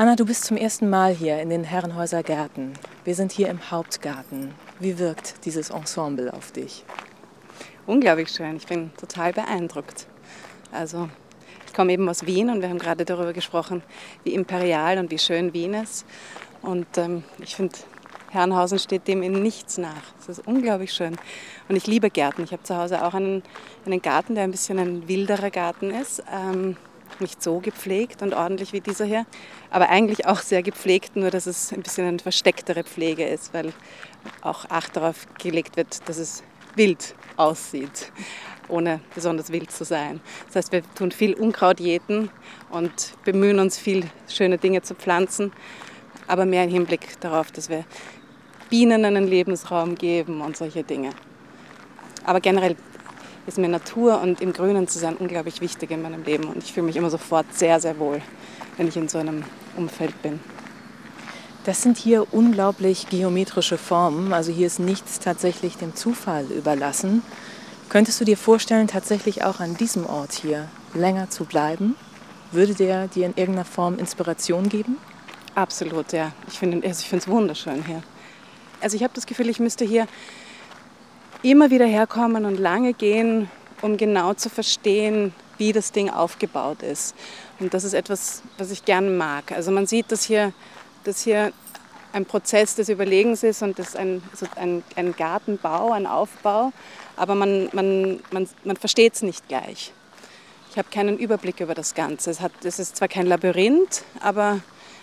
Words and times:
Anna, 0.00 0.16
du 0.16 0.24
bist 0.24 0.46
zum 0.46 0.56
ersten 0.56 0.88
Mal 0.88 1.12
hier 1.12 1.42
in 1.42 1.50
den 1.50 1.62
Herrenhäuser 1.62 2.22
Gärten. 2.22 2.72
Wir 3.04 3.14
sind 3.14 3.32
hier 3.32 3.50
im 3.50 3.70
Hauptgarten. 3.70 4.54
Wie 4.78 4.98
wirkt 4.98 5.44
dieses 5.44 5.68
Ensemble 5.68 6.32
auf 6.32 6.52
dich? 6.52 6.86
Unglaublich 7.86 8.30
schön. 8.30 8.56
Ich 8.56 8.66
bin 8.66 8.92
total 8.98 9.34
beeindruckt. 9.34 10.06
Also 10.72 11.10
ich 11.66 11.74
komme 11.74 11.92
eben 11.92 12.08
aus 12.08 12.24
Wien 12.24 12.48
und 12.48 12.62
wir 12.62 12.70
haben 12.70 12.78
gerade 12.78 13.04
darüber 13.04 13.34
gesprochen, 13.34 13.82
wie 14.24 14.32
imperial 14.32 14.96
und 14.96 15.10
wie 15.10 15.18
schön 15.18 15.52
Wien 15.52 15.74
ist. 15.74 16.06
Und 16.62 16.96
ähm, 16.96 17.22
ich 17.38 17.54
finde, 17.54 17.76
Herrenhausen 18.30 18.78
steht 18.78 19.06
dem 19.06 19.22
in 19.22 19.42
nichts 19.42 19.76
nach. 19.76 20.14
Es 20.18 20.30
ist 20.30 20.46
unglaublich 20.46 20.94
schön. 20.94 21.18
Und 21.68 21.76
ich 21.76 21.86
liebe 21.86 22.08
Gärten. 22.08 22.44
Ich 22.44 22.52
habe 22.52 22.62
zu 22.62 22.74
Hause 22.74 23.04
auch 23.04 23.12
einen, 23.12 23.42
einen 23.84 24.00
Garten, 24.00 24.34
der 24.34 24.44
ein 24.44 24.50
bisschen 24.50 24.78
ein 24.78 25.08
wilderer 25.08 25.50
Garten 25.50 25.90
ist. 25.90 26.22
Ähm, 26.34 26.78
nicht 27.18 27.42
so 27.42 27.58
gepflegt 27.58 28.22
und 28.22 28.34
ordentlich 28.34 28.72
wie 28.72 28.80
dieser 28.80 29.04
hier, 29.04 29.26
aber 29.70 29.88
eigentlich 29.88 30.26
auch 30.26 30.40
sehr 30.40 30.62
gepflegt, 30.62 31.16
nur 31.16 31.30
dass 31.30 31.46
es 31.46 31.72
ein 31.72 31.82
bisschen 31.82 32.06
eine 32.06 32.18
verstecktere 32.18 32.84
Pflege 32.84 33.26
ist, 33.26 33.52
weil 33.52 33.72
auch 34.42 34.66
Acht 34.70 34.96
darauf 34.96 35.26
gelegt 35.38 35.76
wird, 35.76 36.08
dass 36.08 36.18
es 36.18 36.42
wild 36.76 37.14
aussieht, 37.36 38.12
ohne 38.68 39.00
besonders 39.14 39.50
wild 39.50 39.70
zu 39.70 39.84
sein. 39.84 40.20
Das 40.46 40.56
heißt, 40.56 40.72
wir 40.72 40.82
tun 40.94 41.10
viel 41.10 41.34
Unkraut 41.34 41.80
jäten 41.80 42.30
und 42.70 43.14
bemühen 43.24 43.58
uns, 43.58 43.78
viel 43.78 44.04
schöne 44.28 44.58
Dinge 44.58 44.82
zu 44.82 44.94
pflanzen, 44.94 45.52
aber 46.26 46.46
mehr 46.46 46.64
im 46.64 46.70
Hinblick 46.70 47.20
darauf, 47.20 47.50
dass 47.50 47.68
wir 47.68 47.84
Bienen 48.68 49.04
einen 49.04 49.26
Lebensraum 49.26 49.96
geben 49.96 50.40
und 50.40 50.56
solche 50.56 50.84
Dinge. 50.84 51.10
Aber 52.24 52.40
generell 52.40 52.76
ist 53.46 53.58
mir 53.58 53.68
Natur 53.68 54.20
und 54.20 54.40
im 54.40 54.52
Grünen 54.52 54.88
zu 54.88 54.98
sein 54.98 55.16
unglaublich 55.16 55.60
wichtig 55.60 55.90
in 55.90 56.02
meinem 56.02 56.22
Leben. 56.22 56.44
Und 56.44 56.62
ich 56.62 56.72
fühle 56.72 56.86
mich 56.86 56.96
immer 56.96 57.10
sofort 57.10 57.46
sehr, 57.52 57.80
sehr 57.80 57.98
wohl, 57.98 58.20
wenn 58.76 58.88
ich 58.88 58.96
in 58.96 59.08
so 59.08 59.18
einem 59.18 59.44
Umfeld 59.76 60.20
bin. 60.22 60.40
Das 61.64 61.82
sind 61.82 61.98
hier 61.98 62.32
unglaublich 62.32 63.08
geometrische 63.08 63.76
Formen. 63.76 64.32
Also 64.32 64.50
hier 64.50 64.66
ist 64.66 64.78
nichts 64.78 65.18
tatsächlich 65.18 65.76
dem 65.76 65.94
Zufall 65.94 66.46
überlassen. 66.46 67.22
Könntest 67.90 68.20
du 68.20 68.24
dir 68.24 68.36
vorstellen, 68.36 68.86
tatsächlich 68.86 69.44
auch 69.44 69.60
an 69.60 69.76
diesem 69.76 70.06
Ort 70.06 70.32
hier 70.32 70.68
länger 70.94 71.28
zu 71.28 71.44
bleiben? 71.44 71.96
Würde 72.52 72.74
der 72.74 73.08
dir 73.08 73.26
in 73.26 73.34
irgendeiner 73.36 73.64
Form 73.64 73.98
Inspiration 73.98 74.68
geben? 74.68 74.96
Absolut, 75.54 76.12
ja. 76.12 76.32
Ich 76.48 76.58
finde 76.58 76.86
also 76.86 77.04
es 77.16 77.28
wunderschön 77.28 77.84
hier. 77.84 78.02
Also 78.80 78.96
ich 78.96 79.02
habe 79.02 79.12
das 79.14 79.26
Gefühl, 79.26 79.48
ich 79.48 79.60
müsste 79.60 79.84
hier 79.84 80.06
immer 81.42 81.70
wieder 81.70 81.86
herkommen 81.86 82.44
und 82.44 82.58
lange 82.58 82.92
gehen, 82.92 83.50
um 83.82 83.96
genau 83.96 84.34
zu 84.34 84.50
verstehen, 84.50 85.32
wie 85.58 85.72
das 85.72 85.92
Ding 85.92 86.10
aufgebaut 86.10 86.82
ist. 86.82 87.14
Und 87.58 87.74
das 87.74 87.84
ist 87.84 87.94
etwas, 87.94 88.42
was 88.58 88.70
ich 88.70 88.84
gerne 88.84 89.10
mag. 89.10 89.52
Also 89.52 89.70
man 89.70 89.86
sieht, 89.86 90.10
dass 90.10 90.24
hier, 90.24 90.52
dass 91.04 91.22
hier 91.22 91.52
ein 92.12 92.24
Prozess 92.24 92.74
des 92.74 92.88
Überlegens 92.88 93.42
ist 93.42 93.62
und 93.62 93.78
das 93.78 93.94
ein, 93.94 94.22
also 94.30 94.46
ein, 94.56 94.82
ein 94.96 95.14
Gartenbau, 95.14 95.92
ein 95.92 96.06
Aufbau, 96.06 96.72
aber 97.16 97.34
man, 97.34 97.68
man, 97.72 98.20
man, 98.30 98.48
man 98.64 98.76
versteht 98.76 99.14
es 99.14 99.22
nicht 99.22 99.46
gleich. 99.48 99.92
Ich 100.70 100.78
habe 100.78 100.88
keinen 100.90 101.18
Überblick 101.18 101.60
über 101.60 101.74
das 101.74 101.94
Ganze. 101.94 102.30
Es, 102.30 102.40
hat, 102.40 102.52
es 102.64 102.78
ist 102.78 102.96
zwar 102.96 103.08
kein 103.08 103.26
Labyrinth, 103.26 104.02
aber 104.20 104.60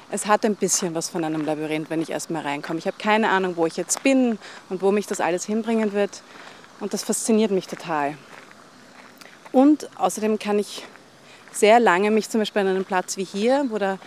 es 0.10 0.26
hat 0.26 0.46
ein 0.46 0.56
bisschen 0.56 0.96
was 0.96 1.10
von 1.10 1.24
einem 1.24 1.46
Labyrinth, 1.46 1.90
wenn 1.90 2.02
ich 2.02 2.10
erstmal 2.10 2.44
reinkomme. 2.44 2.80
Ich 2.80 2.88
habe 2.88 2.98
keine 2.98 3.30
Ahnung, 3.30 3.58
wo 3.58 3.66
ich 3.66 3.78
jetzt 3.78 4.04
bin 4.04 4.40
und 4.70 4.82
wo 4.82 4.92
mich 4.92 5.08
das 5.08 5.20
alles 5.20 5.46
hinbringen 5.46 5.94
wird. 5.94 6.22
Und 6.80 6.94
das 6.94 7.04
fasziniert 7.04 7.52
mich 7.52 7.68
total. 7.68 8.18
Und 9.52 9.90
außerdem 10.00 10.40
kann 10.40 10.60
ich 10.60 10.86
sehr 11.52 11.80
lange 11.80 12.12
mich 12.12 12.30
zum 12.30 12.42
Beispiel 12.42 12.62
an 12.62 12.68
einem 12.68 12.86
Platz 12.86 13.18
wie 13.18 13.24
hier, 13.24 13.66
wo 13.70 13.78
da, 13.78 13.98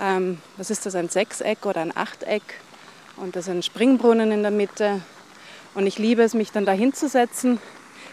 ähm, 0.00 0.38
was 0.56 0.70
ist 0.70 0.86
das, 0.86 0.94
ein 0.94 1.08
Sechseck 1.08 1.66
oder 1.66 1.80
ein 1.82 1.96
Achteck 1.96 2.42
und 3.16 3.36
da 3.36 3.40
ist 3.40 3.48
ein 3.48 3.62
Springbrunnen 3.62 4.32
in 4.32 4.42
der 4.42 4.50
Mitte. 4.50 5.00
Und 5.74 5.86
ich 5.86 5.98
liebe 5.98 6.22
es, 6.22 6.34
mich 6.34 6.52
dann 6.52 6.64
da 6.64 6.72
hinzusetzen. 6.72 7.58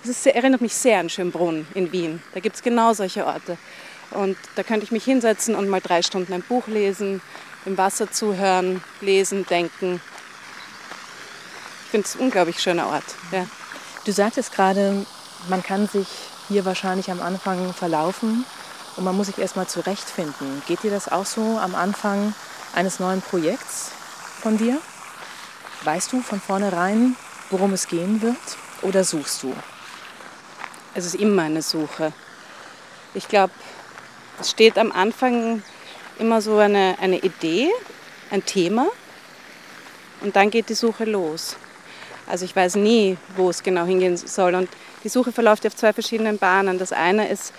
Es 0.04 0.26
erinnert 0.26 0.62
mich 0.62 0.74
sehr 0.74 1.00
an 1.00 1.10
Schönbrunn 1.10 1.66
in 1.74 1.92
Wien. 1.94 2.22
Da 2.34 2.42
gibt 2.42 2.58
es 2.58 2.62
genau 2.62 2.94
solche 2.94 3.26
Orte. 3.26 3.58
Und 4.14 4.38
da 4.56 4.64
könnte 4.64 4.86
ich 4.86 4.92
mich 4.92 5.04
hinsetzen 5.04 5.56
und 5.56 5.68
mal 5.68 5.82
drei 5.82 6.02
Stunden 6.02 6.34
ein 6.34 6.44
Buch 6.44 6.68
lesen, 6.68 7.22
im 7.66 7.78
Wasser 7.78 8.12
zuhören, 8.12 8.84
lesen, 9.02 9.46
denken. 9.46 10.02
Ich 11.86 11.92
finde 11.92 12.08
es 12.08 12.16
ein 12.16 12.22
unglaublich 12.22 12.60
schöner 12.60 12.88
Ort. 12.88 13.04
Ja. 13.32 13.46
Du 14.06 14.12
sagtest 14.12 14.52
gerade, 14.54 15.06
man 15.50 15.64
kann 15.64 15.88
sich 15.88 16.08
hier 16.48 16.66
wahrscheinlich 16.66 17.10
am 17.10 17.22
Anfang 17.22 17.74
verlaufen 17.74 18.46
und 18.98 19.04
man 19.04 19.16
muss 19.16 19.28
sich 19.28 19.38
erstmal 19.38 19.68
zurechtfinden. 19.68 20.62
Geht 20.68 20.84
dir 20.84 20.92
das 20.92 21.12
auch 21.12 21.26
so 21.26 21.58
am 21.58 21.76
Anfang 21.76 22.34
eines 22.74 23.00
neuen 23.00 23.22
Projekts 23.22 23.92
von 24.42 24.58
dir? 24.58 24.80
Weißt 25.84 26.12
du 26.12 26.22
von 26.22 26.40
vornherein, 26.40 27.16
worum 27.50 27.74
es 27.74 27.88
gehen 27.88 28.22
wird 28.22 28.38
oder 28.82 29.04
suchst 29.04 29.44
du? 29.44 29.56
Es 30.94 31.06
ist 31.06 31.16
immer 31.16 31.44
eine 31.44 31.62
Suche. 31.62 32.14
Ich 33.14 33.28
glaube, 33.28 33.54
es 34.40 34.52
steht 34.52 34.78
am 34.78 34.92
Anfang 34.92 35.64
immer 36.20 36.42
so 36.42 36.58
eine, 36.58 36.96
eine 37.02 37.20
Idee, 37.20 37.70
ein 38.32 38.46
Thema 38.46 38.88
und 40.22 40.36
dann 40.36 40.50
geht 40.50 40.70
die 40.70 40.74
Suche 40.74 41.06
los. 41.06 41.58
Also 42.28 42.46
ich 42.46 42.56
weiß 42.56 42.76
nie, 42.76 43.18
wo 43.36 43.50
es 43.50 43.64
genau 43.64 43.86
hingehen 43.86 44.16
soll. 44.16 44.56
Und 44.56 44.70
die 45.04 45.10
Suche 45.10 45.32
verläuft 45.32 45.68
auf 45.68 45.76
zwei 45.76 45.92
verschiedenen 45.92 46.38
Bahnen. 46.38 46.80
Das 46.80 46.94
eine 46.94 47.28
ist, 47.28 47.54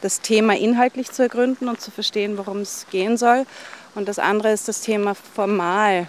das 0.00 0.20
Thema 0.20 0.56
inhaltlich 0.56 1.12
zu 1.12 1.22
ergründen 1.22 1.68
und 1.68 1.80
zu 1.80 1.90
verstehen, 1.90 2.38
worum 2.38 2.60
es 2.60 2.86
gehen 2.90 3.18
soll. 3.18 3.44
Und 3.94 4.08
das 4.08 4.18
andere 4.18 4.52
ist, 4.52 4.68
das 4.68 4.80
Thema 4.80 5.14
formal 5.14 6.06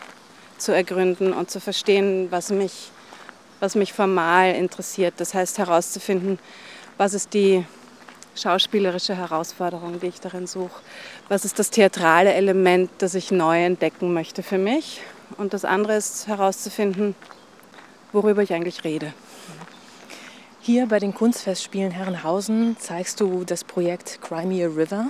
zu 0.58 0.72
ergründen 0.72 1.34
und 1.34 1.52
zu 1.52 1.60
verstehen, 1.60 2.28
was 2.32 2.52
mich, 2.52 2.92
was 3.60 3.76
mich 3.76 3.92
formal 3.92 4.56
interessiert. 4.56 5.16
Das 5.18 5.34
heißt 5.34 5.58
herauszufinden, 5.58 6.40
was 6.98 7.14
ist 7.14 7.34
die 7.34 7.66
schauspielerische 8.36 9.16
Herausforderung, 9.16 10.00
die 10.00 10.08
ich 10.08 10.20
darin 10.20 10.48
suche. 10.48 10.82
Was 11.30 11.46
ist 11.46 11.60
das 11.60 11.70
theatrale 11.70 12.34
Element, 12.34 12.90
das 13.00 13.16
ich 13.16 13.32
neu 13.32 13.64
entdecken 13.64 14.14
möchte 14.14 14.44
für 14.44 14.58
mich? 14.58 15.02
Und 15.38 15.54
das 15.54 15.66
andere 15.66 15.96
ist 15.96 16.28
herauszufinden, 16.28 17.16
worüber 18.12 18.42
ich 18.44 18.54
eigentlich 18.54 18.84
rede. 18.84 19.14
Hier 20.60 20.86
bei 20.88 21.00
den 21.00 21.14
Kunstfestspielen 21.14 21.92
Herrenhausen 21.92 22.78
zeigst 22.80 23.20
du 23.20 23.44
das 23.44 23.64
Projekt 23.64 24.22
Crimea 24.22 24.68
River. 24.68 25.08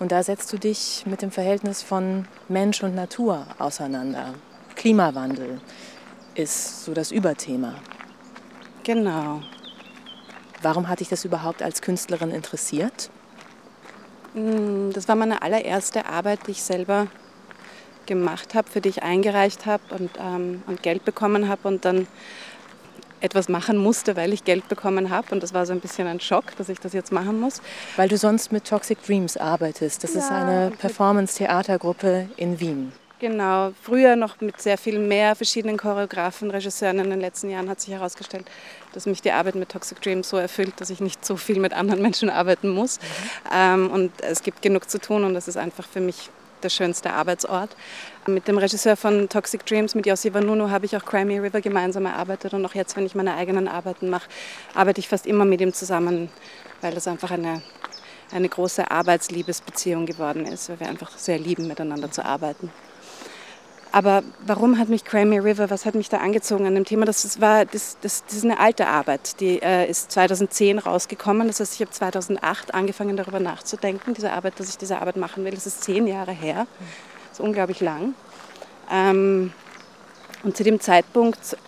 Und 0.00 0.10
da 0.10 0.22
setzt 0.24 0.52
du 0.52 0.58
dich 0.58 1.04
mit 1.06 1.22
dem 1.22 1.30
Verhältnis 1.30 1.82
von 1.82 2.26
Mensch 2.48 2.82
und 2.82 2.94
Natur 2.94 3.46
auseinander. 3.58 4.34
Klimawandel 4.74 5.60
ist 6.34 6.84
so 6.84 6.94
das 6.94 7.12
Überthema. 7.12 7.74
Genau. 8.82 9.42
Warum 10.62 10.88
hat 10.88 11.00
dich 11.00 11.08
das 11.08 11.24
überhaupt 11.24 11.62
als 11.62 11.82
Künstlerin 11.82 12.30
interessiert? 12.30 13.10
Mm, 14.34 14.90
das 14.92 15.08
war 15.08 15.16
meine 15.16 15.42
allererste 15.42 16.06
Arbeit, 16.06 16.46
die 16.46 16.52
ich 16.52 16.62
selber 16.62 17.08
gemacht 18.06 18.54
habe, 18.54 18.68
für 18.68 18.80
die 18.80 18.88
ich 18.88 19.02
eingereicht 19.02 19.66
habe 19.66 19.82
und, 19.94 20.10
ähm, 20.18 20.62
und 20.66 20.82
Geld 20.82 21.04
bekommen 21.04 21.48
habe 21.48 21.68
und 21.68 21.84
dann 21.84 22.06
etwas 23.20 23.48
machen 23.48 23.76
musste, 23.76 24.16
weil 24.16 24.32
ich 24.32 24.44
Geld 24.44 24.68
bekommen 24.68 25.10
habe. 25.10 25.28
Und 25.30 25.42
das 25.42 25.54
war 25.54 25.64
so 25.64 25.72
ein 25.72 25.80
bisschen 25.80 26.08
ein 26.08 26.20
Schock, 26.20 26.56
dass 26.56 26.68
ich 26.68 26.80
das 26.80 26.92
jetzt 26.92 27.12
machen 27.12 27.40
muss. 27.40 27.62
Weil 27.96 28.08
du 28.08 28.16
sonst 28.16 28.52
mit 28.52 28.64
Toxic 28.64 29.02
Dreams 29.04 29.36
arbeitest. 29.36 30.02
Das 30.02 30.14
ja, 30.14 30.20
ist 30.20 30.30
eine 30.32 30.72
Performance-Theatergruppe 30.78 32.28
in 32.36 32.58
Wien. 32.58 32.92
Genau, 33.22 33.72
früher 33.80 34.16
noch 34.16 34.40
mit 34.40 34.60
sehr 34.60 34.76
viel 34.76 34.98
mehr 34.98 35.36
verschiedenen 35.36 35.76
Choreografen, 35.76 36.50
Regisseuren 36.50 36.98
in 36.98 37.08
den 37.08 37.20
letzten 37.20 37.50
Jahren 37.50 37.68
hat 37.68 37.80
sich 37.80 37.94
herausgestellt, 37.94 38.50
dass 38.94 39.06
mich 39.06 39.22
die 39.22 39.30
Arbeit 39.30 39.54
mit 39.54 39.68
Toxic 39.68 40.02
Dreams 40.02 40.28
so 40.28 40.38
erfüllt, 40.38 40.80
dass 40.80 40.90
ich 40.90 40.98
nicht 41.00 41.24
so 41.24 41.36
viel 41.36 41.60
mit 41.60 41.72
anderen 41.72 42.02
Menschen 42.02 42.30
arbeiten 42.30 42.70
muss. 42.70 42.98
Ähm, 43.54 43.92
und 43.92 44.10
es 44.22 44.42
gibt 44.42 44.60
genug 44.60 44.90
zu 44.90 44.98
tun 44.98 45.22
und 45.22 45.34
das 45.34 45.46
ist 45.46 45.56
einfach 45.56 45.86
für 45.86 46.00
mich 46.00 46.30
der 46.64 46.68
schönste 46.68 47.12
Arbeitsort. 47.12 47.76
Mit 48.26 48.48
dem 48.48 48.58
Regisseur 48.58 48.96
von 48.96 49.28
Toxic 49.28 49.64
Dreams, 49.66 49.94
mit 49.94 50.04
Yossi 50.04 50.34
Vanunu, 50.34 50.70
habe 50.70 50.86
ich 50.86 50.96
auch 50.96 51.04
Crimey 51.04 51.38
River 51.38 51.60
gemeinsam 51.60 52.06
erarbeitet 52.06 52.54
und 52.54 52.66
auch 52.66 52.74
jetzt, 52.74 52.96
wenn 52.96 53.06
ich 53.06 53.14
meine 53.14 53.36
eigenen 53.36 53.68
Arbeiten 53.68 54.10
mache, 54.10 54.28
arbeite 54.74 54.98
ich 54.98 55.06
fast 55.06 55.28
immer 55.28 55.44
mit 55.44 55.60
ihm 55.60 55.72
zusammen, 55.72 56.28
weil 56.80 56.92
das 56.92 57.06
einfach 57.06 57.30
eine, 57.30 57.62
eine 58.32 58.48
große 58.48 58.90
Arbeitsliebesbeziehung 58.90 60.06
geworden 60.06 60.44
ist, 60.44 60.68
weil 60.68 60.80
wir 60.80 60.88
einfach 60.88 61.16
sehr 61.16 61.38
lieben, 61.38 61.68
miteinander 61.68 62.10
zu 62.10 62.24
arbeiten. 62.24 62.72
Aber 63.94 64.22
warum 64.46 64.78
hat 64.78 64.88
mich 64.88 65.04
Crimey 65.04 65.38
River, 65.38 65.68
was 65.68 65.84
hat 65.84 65.94
mich 65.94 66.08
da 66.08 66.16
angezogen 66.16 66.66
an 66.66 66.74
dem 66.74 66.86
Thema? 66.86 67.04
Das, 67.04 67.42
war, 67.42 67.66
das, 67.66 67.98
das, 68.00 68.24
das 68.24 68.36
ist 68.36 68.44
eine 68.44 68.58
alte 68.58 68.86
Arbeit, 68.88 69.38
die 69.38 69.60
äh, 69.60 69.88
ist 69.88 70.10
2010 70.12 70.78
rausgekommen. 70.78 71.46
Das 71.46 71.60
heißt, 71.60 71.74
ich 71.74 71.80
habe 71.82 71.90
2008 71.90 72.72
angefangen 72.72 73.18
darüber 73.18 73.38
nachzudenken, 73.38 74.14
diese 74.14 74.32
Arbeit, 74.32 74.58
dass 74.58 74.70
ich 74.70 74.78
diese 74.78 74.98
Arbeit 74.98 75.16
machen 75.16 75.44
will. 75.44 75.52
Das 75.52 75.66
ist 75.66 75.84
zehn 75.84 76.06
Jahre 76.06 76.32
her, 76.32 76.66
das 77.28 77.38
ist 77.38 77.44
unglaublich 77.44 77.80
lang. 77.80 78.14
Ähm, 78.90 79.52
und 80.42 80.56
zu 80.56 80.64
dem 80.64 80.80
Zeitpunkt 80.80 81.58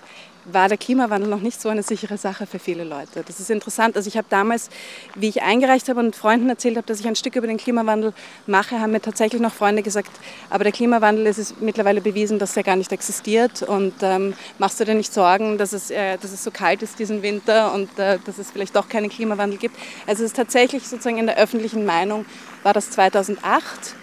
war 0.45 0.69
der 0.69 0.79
Klimawandel 0.79 1.29
noch 1.29 1.41
nicht 1.41 1.61
so 1.61 1.69
eine 1.69 1.83
sichere 1.83 2.19
Sache 2.19 2.47
für 2.47 2.59
viele 2.59 2.85
Leute. 2.85 3.23
Das 3.27 3.41
ist 3.41 3.51
interessant. 3.51 3.97
Also 3.97 4.09
ich 4.09 4.17
habe 4.17 4.27
damals, 4.31 4.71
wie 5.15 5.29
ich 5.29 5.43
eingereicht 5.43 5.89
habe 5.89 6.01
und 6.01 6.17
Freunden 6.17 6.49
erzählt 6.49 6.77
habe, 6.77 6.87
dass 6.87 7.01
ich 7.01 7.07
ein 7.07 7.17
Stück 7.17 7.37
über 7.37 7.47
den 7.47 7.57
Klimawandel 7.57 8.13
mache, 8.47 8.81
haben 8.81 8.93
mir 8.93 9.01
tatsächlich 9.01 9.41
noch 9.41 9.53
Freunde 9.53 9.83
gesagt, 9.83 10.11
aber 10.51 10.65
der 10.65 10.73
Klimawandel 10.73 11.27
ist 11.27 11.39
es 11.39 11.55
mittlerweile 11.61 12.01
bewiesen, 12.01 12.39
dass 12.39 12.57
er 12.57 12.63
gar 12.63 12.77
nicht 12.77 12.93
existiert 12.93 13.63
und 13.63 13.95
ähm, 14.03 14.35
machst 14.59 14.81
du 14.81 14.85
dir 14.85 14.95
nicht 14.95 15.13
Sorgen, 15.13 15.59
dass 15.59 15.73
es, 15.73 15.91
äh, 15.91 16.19
dass 16.19 16.33
es 16.33 16.45
so 16.45 16.51
kalt 16.51 16.83
ist 16.83 16.99
diesen 16.99 17.23
Winter 17.23 17.73
und 17.73 17.99
äh, 17.99 18.19
dass 18.25 18.39
es 18.39 18.51
vielleicht 18.51 18.77
doch 18.77 18.89
keinen 18.89 19.09
Klimawandel 19.09 19.59
gibt. 19.59 19.77
Also 20.07 20.25
es 20.25 20.31
ist 20.31 20.37
tatsächlich 20.37 20.87
sozusagen 20.87 21.19
in 21.19 21.27
der 21.27 21.39
öffentlichen 21.39 21.85
Meinung, 21.85 22.27
war 22.63 22.73
das 22.73 22.91
2008 22.91 23.97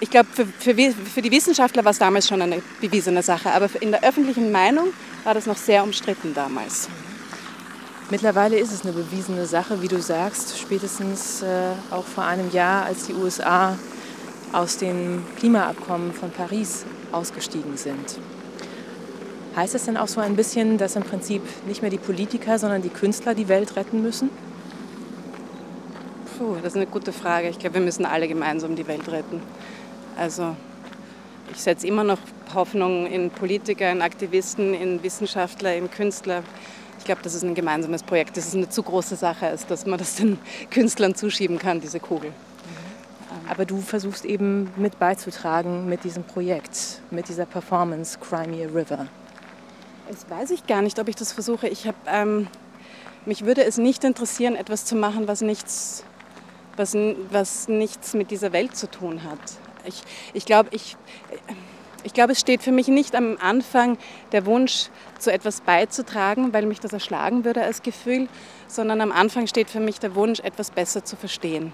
ich 0.00 0.10
glaube, 0.10 0.28
für, 0.32 0.46
für, 0.46 0.74
für, 0.92 1.22
die 1.22 1.30
Wissenschaftler 1.30 1.84
war 1.84 1.90
es 1.90 1.98
damals 1.98 2.28
schon 2.28 2.40
eine 2.40 2.62
bewiesene 2.80 3.22
Sache, 3.22 3.52
aber 3.52 3.68
in 3.80 3.90
der 3.90 4.04
öffentlichen 4.04 4.52
Meinung 4.52 4.92
war 5.28 5.34
das 5.34 5.44
noch 5.44 5.58
sehr 5.58 5.82
umstritten 5.82 6.32
damals. 6.32 6.88
Mittlerweile 8.08 8.58
ist 8.58 8.72
es 8.72 8.82
eine 8.82 8.94
bewiesene 8.94 9.44
Sache, 9.44 9.82
wie 9.82 9.88
du 9.88 10.00
sagst, 10.00 10.58
spätestens 10.58 11.42
äh, 11.42 11.72
auch 11.90 12.04
vor 12.04 12.24
einem 12.24 12.50
Jahr, 12.50 12.86
als 12.86 13.08
die 13.08 13.12
USA 13.12 13.76
aus 14.54 14.78
dem 14.78 15.22
Klimaabkommen 15.36 16.14
von 16.14 16.30
Paris 16.30 16.86
ausgestiegen 17.12 17.76
sind. 17.76 18.18
Heißt 19.54 19.74
das 19.74 19.84
denn 19.84 19.98
auch 19.98 20.08
so 20.08 20.22
ein 20.22 20.34
bisschen, 20.34 20.78
dass 20.78 20.96
im 20.96 21.02
Prinzip 21.02 21.42
nicht 21.66 21.82
mehr 21.82 21.90
die 21.90 21.98
Politiker, 21.98 22.58
sondern 22.58 22.80
die 22.80 22.88
Künstler 22.88 23.34
die 23.34 23.48
Welt 23.48 23.76
retten 23.76 24.00
müssen? 24.00 24.30
Puh, 26.38 26.54
das 26.62 26.72
ist 26.72 26.76
eine 26.76 26.86
gute 26.86 27.12
Frage. 27.12 27.50
Ich 27.50 27.58
glaube, 27.58 27.74
wir 27.74 27.82
müssen 27.82 28.06
alle 28.06 28.28
gemeinsam 28.28 28.76
die 28.76 28.88
Welt 28.88 29.06
retten. 29.08 29.42
Also 30.16 30.56
ich 31.50 31.62
setze 31.62 31.86
immer 31.86 32.04
noch 32.04 32.18
Hoffnung 32.54 33.06
in 33.06 33.30
Politiker, 33.30 33.90
in 33.90 34.02
Aktivisten, 34.02 34.74
in 34.74 35.02
Wissenschaftler, 35.02 35.74
in 35.74 35.90
Künstler. 35.90 36.42
Ich 36.98 37.04
glaube, 37.04 37.20
das 37.22 37.34
ist 37.34 37.42
ein 37.42 37.54
gemeinsames 37.54 38.02
Projekt. 38.02 38.36
Das 38.36 38.46
ist 38.46 38.54
eine 38.54 38.68
zu 38.68 38.82
große 38.82 39.16
Sache, 39.16 39.46
als 39.46 39.66
dass 39.66 39.86
man 39.86 39.98
das 39.98 40.16
den 40.16 40.38
Künstlern 40.70 41.14
zuschieben 41.14 41.58
kann, 41.58 41.80
diese 41.80 42.00
Kugel. 42.00 42.32
Aber 43.48 43.64
du 43.64 43.80
versuchst 43.80 44.24
eben 44.24 44.70
mit 44.76 44.98
beizutragen 44.98 45.88
mit 45.88 46.04
diesem 46.04 46.24
Projekt, 46.24 47.00
mit 47.10 47.28
dieser 47.28 47.46
Performance 47.46 48.18
Crimea 48.18 48.68
River. 48.68 49.06
Das 50.08 50.28
weiß 50.28 50.50
ich 50.50 50.66
gar 50.66 50.82
nicht, 50.82 50.98
ob 50.98 51.08
ich 51.08 51.16
das 51.16 51.32
versuche. 51.32 51.68
Ich 51.68 51.86
hab, 51.86 51.94
ähm, 52.06 52.48
mich 53.24 53.44
würde 53.44 53.64
es 53.64 53.78
nicht 53.78 54.04
interessieren, 54.04 54.54
etwas 54.54 54.84
zu 54.84 54.96
machen, 54.96 55.28
was 55.28 55.40
nichts, 55.40 56.04
was, 56.76 56.94
was 57.30 57.68
nichts 57.68 58.14
mit 58.14 58.30
dieser 58.30 58.52
Welt 58.52 58.76
zu 58.76 58.90
tun 58.90 59.22
hat. 59.24 59.38
Ich, 59.88 60.02
ich 60.34 60.44
glaube, 60.44 60.68
ich, 60.72 60.96
ich 62.04 62.12
glaub, 62.12 62.30
es 62.30 62.38
steht 62.38 62.62
für 62.62 62.72
mich 62.72 62.88
nicht 62.88 63.14
am 63.14 63.36
Anfang 63.40 63.98
der 64.32 64.46
Wunsch, 64.46 64.88
zu 65.18 65.32
etwas 65.32 65.60
beizutragen, 65.60 66.52
weil 66.52 66.64
mich 66.66 66.78
das 66.78 66.92
erschlagen 66.92 67.44
würde 67.44 67.62
als 67.62 67.82
Gefühl, 67.82 68.28
sondern 68.68 69.00
am 69.00 69.10
Anfang 69.10 69.46
steht 69.46 69.68
für 69.68 69.80
mich 69.80 69.98
der 69.98 70.14
Wunsch, 70.14 70.40
etwas 70.40 70.70
besser 70.70 71.04
zu 71.04 71.16
verstehen. 71.16 71.72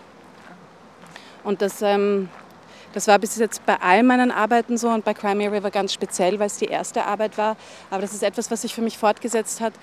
Und 1.42 1.60
das, 1.60 1.82
ähm, 1.82 2.30
das 2.94 3.06
war 3.06 3.18
bis 3.18 3.36
jetzt 3.36 3.66
bei 3.66 3.76
all 3.80 4.02
meinen 4.02 4.30
Arbeiten 4.30 4.78
so 4.78 4.88
und 4.88 5.04
bei 5.04 5.12
Crimea 5.12 5.50
River 5.50 5.70
ganz 5.70 5.92
speziell, 5.92 6.38
weil 6.38 6.46
es 6.46 6.56
die 6.56 6.66
erste 6.66 7.04
Arbeit 7.04 7.36
war. 7.36 7.56
Aber 7.90 8.00
das 8.00 8.14
ist 8.14 8.22
etwas, 8.22 8.50
was 8.50 8.62
sich 8.62 8.74
für 8.74 8.82
mich 8.82 8.96
fortgesetzt 8.96 9.60
hat, 9.60 9.74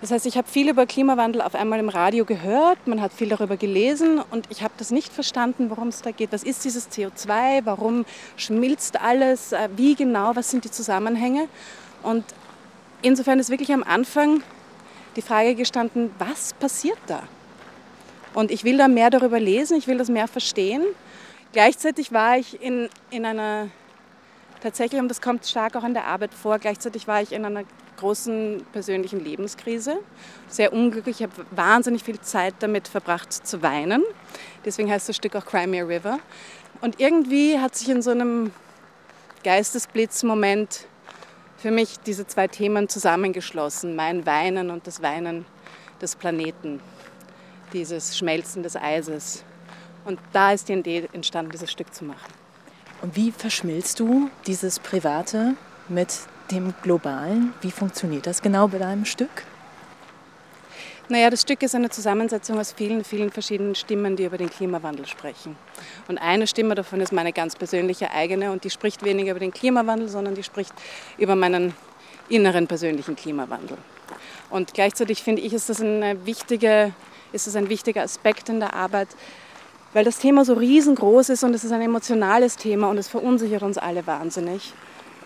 das 0.00 0.10
heißt, 0.10 0.26
ich 0.26 0.36
habe 0.36 0.48
viel 0.48 0.68
über 0.68 0.86
Klimawandel 0.86 1.40
auf 1.40 1.54
einmal 1.54 1.78
im 1.78 1.88
Radio 1.88 2.24
gehört, 2.24 2.86
man 2.86 3.00
hat 3.00 3.12
viel 3.12 3.28
darüber 3.28 3.56
gelesen 3.56 4.20
und 4.30 4.46
ich 4.50 4.62
habe 4.62 4.74
das 4.76 4.90
nicht 4.90 5.12
verstanden, 5.12 5.70
worum 5.70 5.88
es 5.88 6.02
da 6.02 6.10
geht. 6.10 6.32
Was 6.32 6.42
ist 6.42 6.64
dieses 6.64 6.90
CO2? 6.90 7.62
Warum 7.64 8.04
schmilzt 8.36 9.00
alles? 9.00 9.52
Äh, 9.52 9.68
wie 9.76 9.94
genau? 9.94 10.36
Was 10.36 10.50
sind 10.50 10.64
die 10.64 10.70
Zusammenhänge? 10.70 11.48
Und 12.02 12.24
insofern 13.02 13.38
ist 13.38 13.50
wirklich 13.50 13.72
am 13.72 13.82
Anfang 13.82 14.42
die 15.16 15.22
Frage 15.22 15.54
gestanden, 15.54 16.10
was 16.18 16.52
passiert 16.54 16.98
da? 17.06 17.22
Und 18.34 18.50
ich 18.50 18.64
will 18.64 18.76
da 18.76 18.88
mehr 18.88 19.10
darüber 19.10 19.38
lesen, 19.38 19.78
ich 19.78 19.86
will 19.86 19.96
das 19.96 20.08
mehr 20.08 20.26
verstehen. 20.28 20.82
Gleichzeitig 21.52 22.12
war 22.12 22.36
ich 22.36 22.60
in, 22.60 22.88
in 23.10 23.24
einer, 23.24 23.68
tatsächlich, 24.60 25.00
und 25.00 25.08
das 25.08 25.22
kommt 25.22 25.46
stark 25.46 25.76
auch 25.76 25.84
in 25.84 25.94
der 25.94 26.06
Arbeit 26.06 26.34
vor, 26.34 26.58
gleichzeitig 26.58 27.06
war 27.06 27.22
ich 27.22 27.32
in 27.32 27.44
einer 27.44 27.62
großen 27.96 28.64
persönlichen 28.72 29.22
Lebenskrise. 29.22 29.98
Sehr 30.48 30.72
unglücklich. 30.72 31.20
Ich 31.20 31.22
habe 31.22 31.46
wahnsinnig 31.50 32.02
viel 32.02 32.20
Zeit 32.20 32.54
damit 32.60 32.88
verbracht 32.88 33.32
zu 33.32 33.62
weinen. 33.62 34.02
Deswegen 34.64 34.90
heißt 34.90 35.08
das 35.08 35.16
Stück 35.16 35.36
auch 35.36 35.44
Crimea 35.44 35.84
River. 35.84 36.18
Und 36.80 37.00
irgendwie 37.00 37.58
hat 37.58 37.74
sich 37.74 37.88
in 37.88 38.02
so 38.02 38.10
einem 38.10 38.52
Geistesblitzmoment 39.42 40.86
für 41.56 41.70
mich 41.70 41.98
diese 42.00 42.26
zwei 42.26 42.48
Themen 42.48 42.88
zusammengeschlossen. 42.88 43.96
Mein 43.96 44.26
Weinen 44.26 44.70
und 44.70 44.86
das 44.86 45.02
Weinen 45.02 45.46
des 46.00 46.16
Planeten. 46.16 46.80
Dieses 47.72 48.16
Schmelzen 48.16 48.62
des 48.62 48.76
Eises. 48.76 49.44
Und 50.04 50.20
da 50.32 50.52
ist 50.52 50.68
die 50.68 50.74
Idee 50.74 51.08
entstanden, 51.12 51.52
dieses 51.52 51.70
Stück 51.70 51.94
zu 51.94 52.04
machen. 52.04 52.32
Und 53.02 53.16
wie 53.16 53.32
verschmilzt 53.32 54.00
du 54.00 54.30
dieses 54.46 54.78
Private 54.78 55.54
mit 55.88 56.20
dem 56.50 56.74
Globalen. 56.82 57.52
Wie 57.60 57.70
funktioniert 57.70 58.26
das 58.26 58.42
genau 58.42 58.68
bei 58.68 58.78
deinem 58.78 59.04
Stück? 59.04 59.44
Naja, 61.08 61.28
das 61.28 61.42
Stück 61.42 61.62
ist 61.62 61.74
eine 61.74 61.90
Zusammensetzung 61.90 62.58
aus 62.58 62.72
vielen, 62.72 63.04
vielen 63.04 63.30
verschiedenen 63.30 63.74
Stimmen, 63.74 64.16
die 64.16 64.24
über 64.24 64.38
den 64.38 64.48
Klimawandel 64.48 65.06
sprechen. 65.06 65.54
Und 66.08 66.16
eine 66.16 66.46
Stimme 66.46 66.74
davon 66.74 67.00
ist 67.02 67.12
meine 67.12 67.32
ganz 67.32 67.56
persönliche 67.56 68.10
eigene 68.10 68.50
und 68.50 68.64
die 68.64 68.70
spricht 68.70 69.04
weniger 69.04 69.32
über 69.32 69.40
den 69.40 69.52
Klimawandel, 69.52 70.08
sondern 70.08 70.34
die 70.34 70.42
spricht 70.42 70.72
über 71.18 71.36
meinen 71.36 71.74
inneren 72.30 72.66
persönlichen 72.66 73.16
Klimawandel. 73.16 73.76
Und 74.48 74.72
gleichzeitig 74.72 75.22
finde 75.22 75.42
ich, 75.42 75.52
ist 75.52 75.68
das, 75.68 75.82
eine 75.82 76.24
wichtige, 76.24 76.94
ist 77.32 77.46
das 77.46 77.56
ein 77.56 77.68
wichtiger 77.68 78.02
Aspekt 78.02 78.48
in 78.48 78.60
der 78.60 78.72
Arbeit, 78.72 79.08
weil 79.92 80.04
das 80.04 80.18
Thema 80.18 80.46
so 80.46 80.54
riesengroß 80.54 81.28
ist 81.28 81.44
und 81.44 81.52
es 81.52 81.64
ist 81.64 81.72
ein 81.72 81.82
emotionales 81.82 82.56
Thema 82.56 82.88
und 82.88 82.96
es 82.96 83.08
verunsichert 83.08 83.62
uns 83.62 83.76
alle 83.76 84.06
wahnsinnig. 84.06 84.72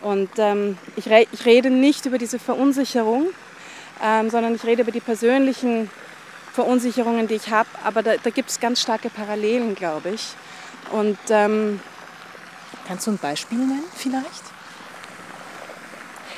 Und 0.02 0.30
ähm, 0.38 0.78
ich, 0.96 1.08
re 1.08 1.26
ich, 1.32 1.44
rede 1.44 1.70
nicht 1.70 2.06
über 2.06 2.18
diese 2.18 2.38
Verunsicherung, 2.38 3.26
ähm, 4.02 4.30
sondern 4.30 4.54
ich 4.54 4.64
rede 4.64 4.82
über 4.82 4.92
die 4.92 5.00
persönlichen 5.00 5.90
Verunsicherungen, 6.52 7.26
die 7.26 7.34
ich 7.34 7.50
habe. 7.50 7.68
Aber 7.84 8.02
da, 8.02 8.16
da 8.16 8.30
gibt 8.30 8.50
es 8.50 8.60
ganz 8.60 8.80
starke 8.80 9.10
Parallelen, 9.10 9.74
glaube 9.74 10.10
ich. 10.10 10.22
Und, 10.92 11.18
ähm, 11.30 11.80
Kannst 12.88 13.06
du 13.06 13.10
ein 13.10 13.18
Beispiel 13.18 13.58
nennen 13.58 13.84
vielleicht? 13.94 14.44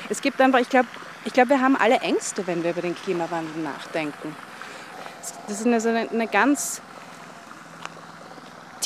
Es 0.09 0.21
gibt 0.21 0.41
einfach, 0.41 0.59
ich 0.59 0.69
glaube, 0.69 0.89
ich 1.25 1.33
glaub, 1.33 1.49
wir 1.49 1.61
haben 1.61 1.77
alle 1.77 2.01
Ängste, 2.01 2.45
wenn 2.49 2.65
wir 2.65 2.71
über 2.71 2.83
den 2.83 2.97
Klimawandel 2.97 3.63
nachdenken. 3.63 4.35
Das 5.47 5.61
ist 5.61 5.87
eine, 5.87 6.09
eine 6.11 6.27
ganz 6.27 6.83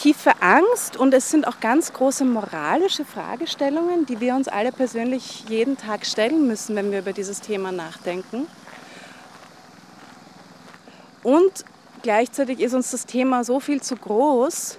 tiefe 0.04 0.32
Angst 0.42 0.98
und 0.98 1.14
es 1.14 1.30
sind 1.30 1.48
auch 1.48 1.60
ganz 1.60 1.94
große 1.94 2.26
moralische 2.26 3.06
Fragestellungen, 3.06 4.04
die 4.04 4.20
wir 4.20 4.34
uns 4.34 4.48
alle 4.48 4.70
persönlich 4.70 5.46
jeden 5.48 5.78
Tag 5.78 6.04
stellen 6.04 6.46
müssen, 6.46 6.76
wenn 6.76 6.92
wir 6.92 6.98
über 6.98 7.14
dieses 7.14 7.40
Thema 7.40 7.72
nachdenken. 7.72 8.46
Und 11.22 11.64
gleichzeitig 12.02 12.60
ist 12.60 12.74
uns 12.74 12.90
das 12.90 13.06
Thema 13.06 13.44
so 13.44 13.60
viel 13.60 13.80
zu 13.80 13.96
groß, 13.96 14.76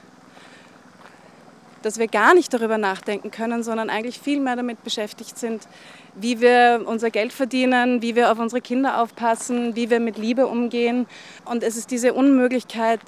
dass 1.81 1.97
wir 1.97 2.07
gar 2.07 2.35
nicht 2.35 2.53
darüber 2.53 2.77
nachdenken 2.77 3.31
können, 3.31 3.63
sondern 3.63 3.89
eigentlich 3.89 4.19
viel 4.19 4.39
mehr 4.39 4.55
damit 4.55 4.83
beschäftigt 4.83 5.39
sind, 5.39 5.67
wie 6.13 6.39
wir 6.39 6.83
unser 6.85 7.09
Geld 7.09 7.33
verdienen, 7.33 8.03
wie 8.03 8.15
wir 8.15 8.31
auf 8.31 8.37
unsere 8.37 8.61
Kinder 8.61 9.01
aufpassen, 9.01 9.75
wie 9.75 9.89
wir 9.89 9.99
mit 9.99 10.19
Liebe 10.19 10.45
umgehen. 10.45 11.07
Und 11.45 11.63
es 11.63 11.77
ist 11.77 11.89
diese 11.89 12.13
Unmöglichkeit, 12.13 13.01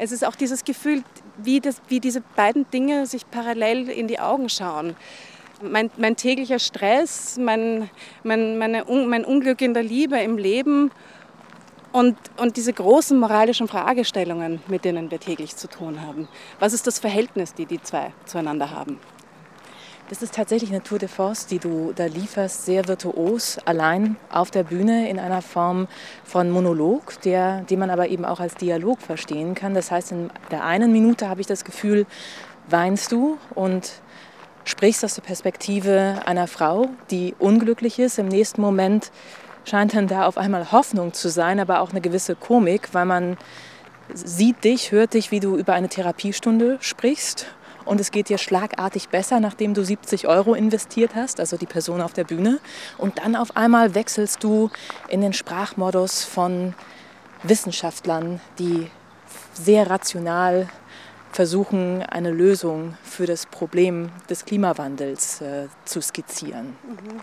es 0.00 0.12
ist 0.12 0.24
auch 0.24 0.34
dieses 0.34 0.64
Gefühl, 0.64 1.02
wie, 1.36 1.60
das, 1.60 1.82
wie 1.88 2.00
diese 2.00 2.22
beiden 2.34 2.68
Dinge 2.70 3.06
sich 3.06 3.30
parallel 3.30 3.90
in 3.90 4.08
die 4.08 4.18
Augen 4.18 4.48
schauen. 4.48 4.96
Mein, 5.62 5.90
mein 5.98 6.16
täglicher 6.16 6.58
Stress, 6.58 7.36
mein, 7.38 7.90
mein, 8.24 8.56
meine, 8.56 8.86
mein 8.86 9.26
Unglück 9.26 9.60
in 9.60 9.74
der 9.74 9.82
Liebe, 9.82 10.18
im 10.18 10.38
Leben 10.38 10.90
und, 11.92 12.16
und 12.38 12.56
diese 12.56 12.72
großen 12.72 13.18
moralischen 13.18 13.68
Fragestellungen, 13.68 14.62
mit 14.68 14.86
denen 14.86 15.10
wir 15.10 15.20
täglich 15.20 15.54
zu 15.56 15.68
tun 15.68 16.00
haben. 16.00 16.28
Was 16.60 16.72
ist 16.72 16.86
das 16.86 16.98
Verhältnis, 16.98 17.52
die 17.52 17.66
die 17.66 17.82
zwei 17.82 18.14
zueinander 18.24 18.70
haben? 18.70 18.98
Das 20.10 20.22
ist 20.22 20.34
tatsächlich 20.34 20.70
eine 20.70 20.82
Tour 20.82 20.98
de 20.98 21.08
Force, 21.08 21.46
die 21.46 21.60
du 21.60 21.92
da 21.94 22.06
lieferst, 22.06 22.66
sehr 22.66 22.88
virtuos, 22.88 23.58
allein 23.64 24.16
auf 24.28 24.50
der 24.50 24.64
Bühne 24.64 25.08
in 25.08 25.20
einer 25.20 25.40
Form 25.40 25.86
von 26.24 26.50
Monolog, 26.50 27.20
der, 27.20 27.60
den 27.60 27.78
man 27.78 27.90
aber 27.90 28.08
eben 28.08 28.24
auch 28.24 28.40
als 28.40 28.56
Dialog 28.56 29.00
verstehen 29.00 29.54
kann. 29.54 29.72
Das 29.72 29.92
heißt, 29.92 30.10
in 30.10 30.30
der 30.50 30.64
einen 30.64 30.90
Minute 30.90 31.28
habe 31.28 31.40
ich 31.40 31.46
das 31.46 31.64
Gefühl, 31.64 32.06
weinst 32.68 33.12
du 33.12 33.38
und 33.54 33.92
sprichst 34.64 35.04
aus 35.04 35.14
der 35.14 35.22
Perspektive 35.22 36.22
einer 36.26 36.48
Frau, 36.48 36.88
die 37.12 37.36
unglücklich 37.38 38.00
ist. 38.00 38.18
Im 38.18 38.26
nächsten 38.26 38.60
Moment 38.60 39.12
scheint 39.64 39.94
dann 39.94 40.08
da 40.08 40.26
auf 40.26 40.38
einmal 40.38 40.72
Hoffnung 40.72 41.12
zu 41.12 41.28
sein, 41.28 41.60
aber 41.60 41.80
auch 41.82 41.90
eine 41.90 42.00
gewisse 42.00 42.34
Komik, 42.34 42.88
weil 42.94 43.06
man 43.06 43.36
sieht 44.12 44.64
dich, 44.64 44.90
hört 44.90 45.14
dich, 45.14 45.30
wie 45.30 45.38
du 45.38 45.56
über 45.56 45.74
eine 45.74 45.88
Therapiestunde 45.88 46.78
sprichst 46.80 47.46
und 47.90 48.00
es 48.00 48.12
geht 48.12 48.28
dir 48.28 48.38
schlagartig 48.38 49.08
besser, 49.08 49.40
nachdem 49.40 49.74
du 49.74 49.84
70 49.84 50.28
Euro 50.28 50.54
investiert 50.54 51.16
hast, 51.16 51.40
also 51.40 51.56
die 51.56 51.66
Person 51.66 52.00
auf 52.00 52.12
der 52.12 52.22
Bühne. 52.22 52.60
Und 52.98 53.18
dann 53.18 53.34
auf 53.34 53.56
einmal 53.56 53.96
wechselst 53.96 54.44
du 54.44 54.70
in 55.08 55.22
den 55.22 55.32
Sprachmodus 55.32 56.22
von 56.22 56.74
Wissenschaftlern, 57.42 58.40
die 58.60 58.88
sehr 59.54 59.90
rational 59.90 60.68
versuchen, 61.32 62.04
eine 62.04 62.30
Lösung 62.30 62.96
für 63.02 63.26
das 63.26 63.46
Problem 63.46 64.10
des 64.28 64.44
Klimawandels 64.44 65.40
äh, 65.40 65.66
zu 65.84 66.00
skizzieren. 66.00 66.76
Mhm. 66.86 67.20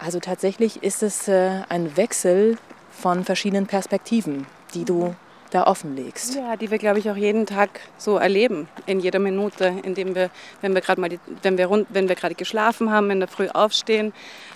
Also 0.00 0.18
tatsächlich 0.18 0.82
ist 0.82 1.04
es 1.04 1.28
äh, 1.28 1.62
ein 1.68 1.96
Wechsel 1.96 2.58
von 2.90 3.22
verschiedenen 3.22 3.68
Perspektiven, 3.68 4.44
die 4.74 4.84
du 4.84 5.14
da 5.54 5.66
offenlegst. 5.66 6.34
Ja, 6.34 6.56
die 6.56 6.70
wir, 6.70 6.78
glaube 6.78 6.98
ich, 6.98 7.08
auch 7.08 7.16
jeden 7.16 7.46
Tag 7.46 7.80
so 7.96 8.16
erleben, 8.16 8.68
in 8.86 8.98
jeder 8.98 9.20
Minute, 9.20 9.72
indem 9.84 10.14
wir, 10.16 10.30
wenn 10.60 10.74
wir 10.74 10.80
gerade 10.80 11.00
mal, 11.00 11.08
die, 11.08 11.20
wenn 11.42 11.56
wir 11.56 11.66
rund, 11.66 11.86
wenn 11.90 12.08
wir 12.08 12.16
gerade 12.16 12.34
geschlafen 12.34 12.90
haben, 12.90 13.10
in 13.12 13.20
der 13.20 13.28
Früh 13.28 13.48
aufstehen, 13.48 14.12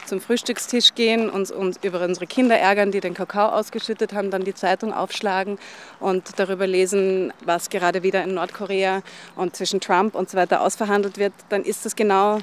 zum 0.07 0.21
Frühstückstisch 0.21 0.95
gehen, 0.95 1.31
uns, 1.31 1.53
uns 1.53 1.79
über 1.83 2.01
unsere 2.01 2.27
Kinder 2.27 2.59
ärgern, 2.59 2.91
die 2.91 3.01
den 3.01 3.15
Kakao 3.15 3.49
ausgeschüttet 3.49 4.13
haben, 4.13 4.33
dann 4.33 4.43
die 4.43 4.55
Zeitung 4.55 4.93
aufschlagen 4.93 5.59
und 6.01 6.39
darüber 6.39 6.67
lesen, 6.67 7.33
was 7.45 7.71
gerade 7.71 8.03
wieder 8.03 8.25
in 8.25 8.35
Nordkorea 8.35 9.03
und 9.37 9.55
zwischen 9.55 9.81
Trump 9.81 10.17
und 10.17 10.29
so 10.29 10.37
weiter 10.37 10.63
ausverhandelt 10.63 11.19
wird, 11.19 11.33
dann 11.49 11.63
ist 11.63 11.85
das 11.85 11.95
genau, 11.95 12.41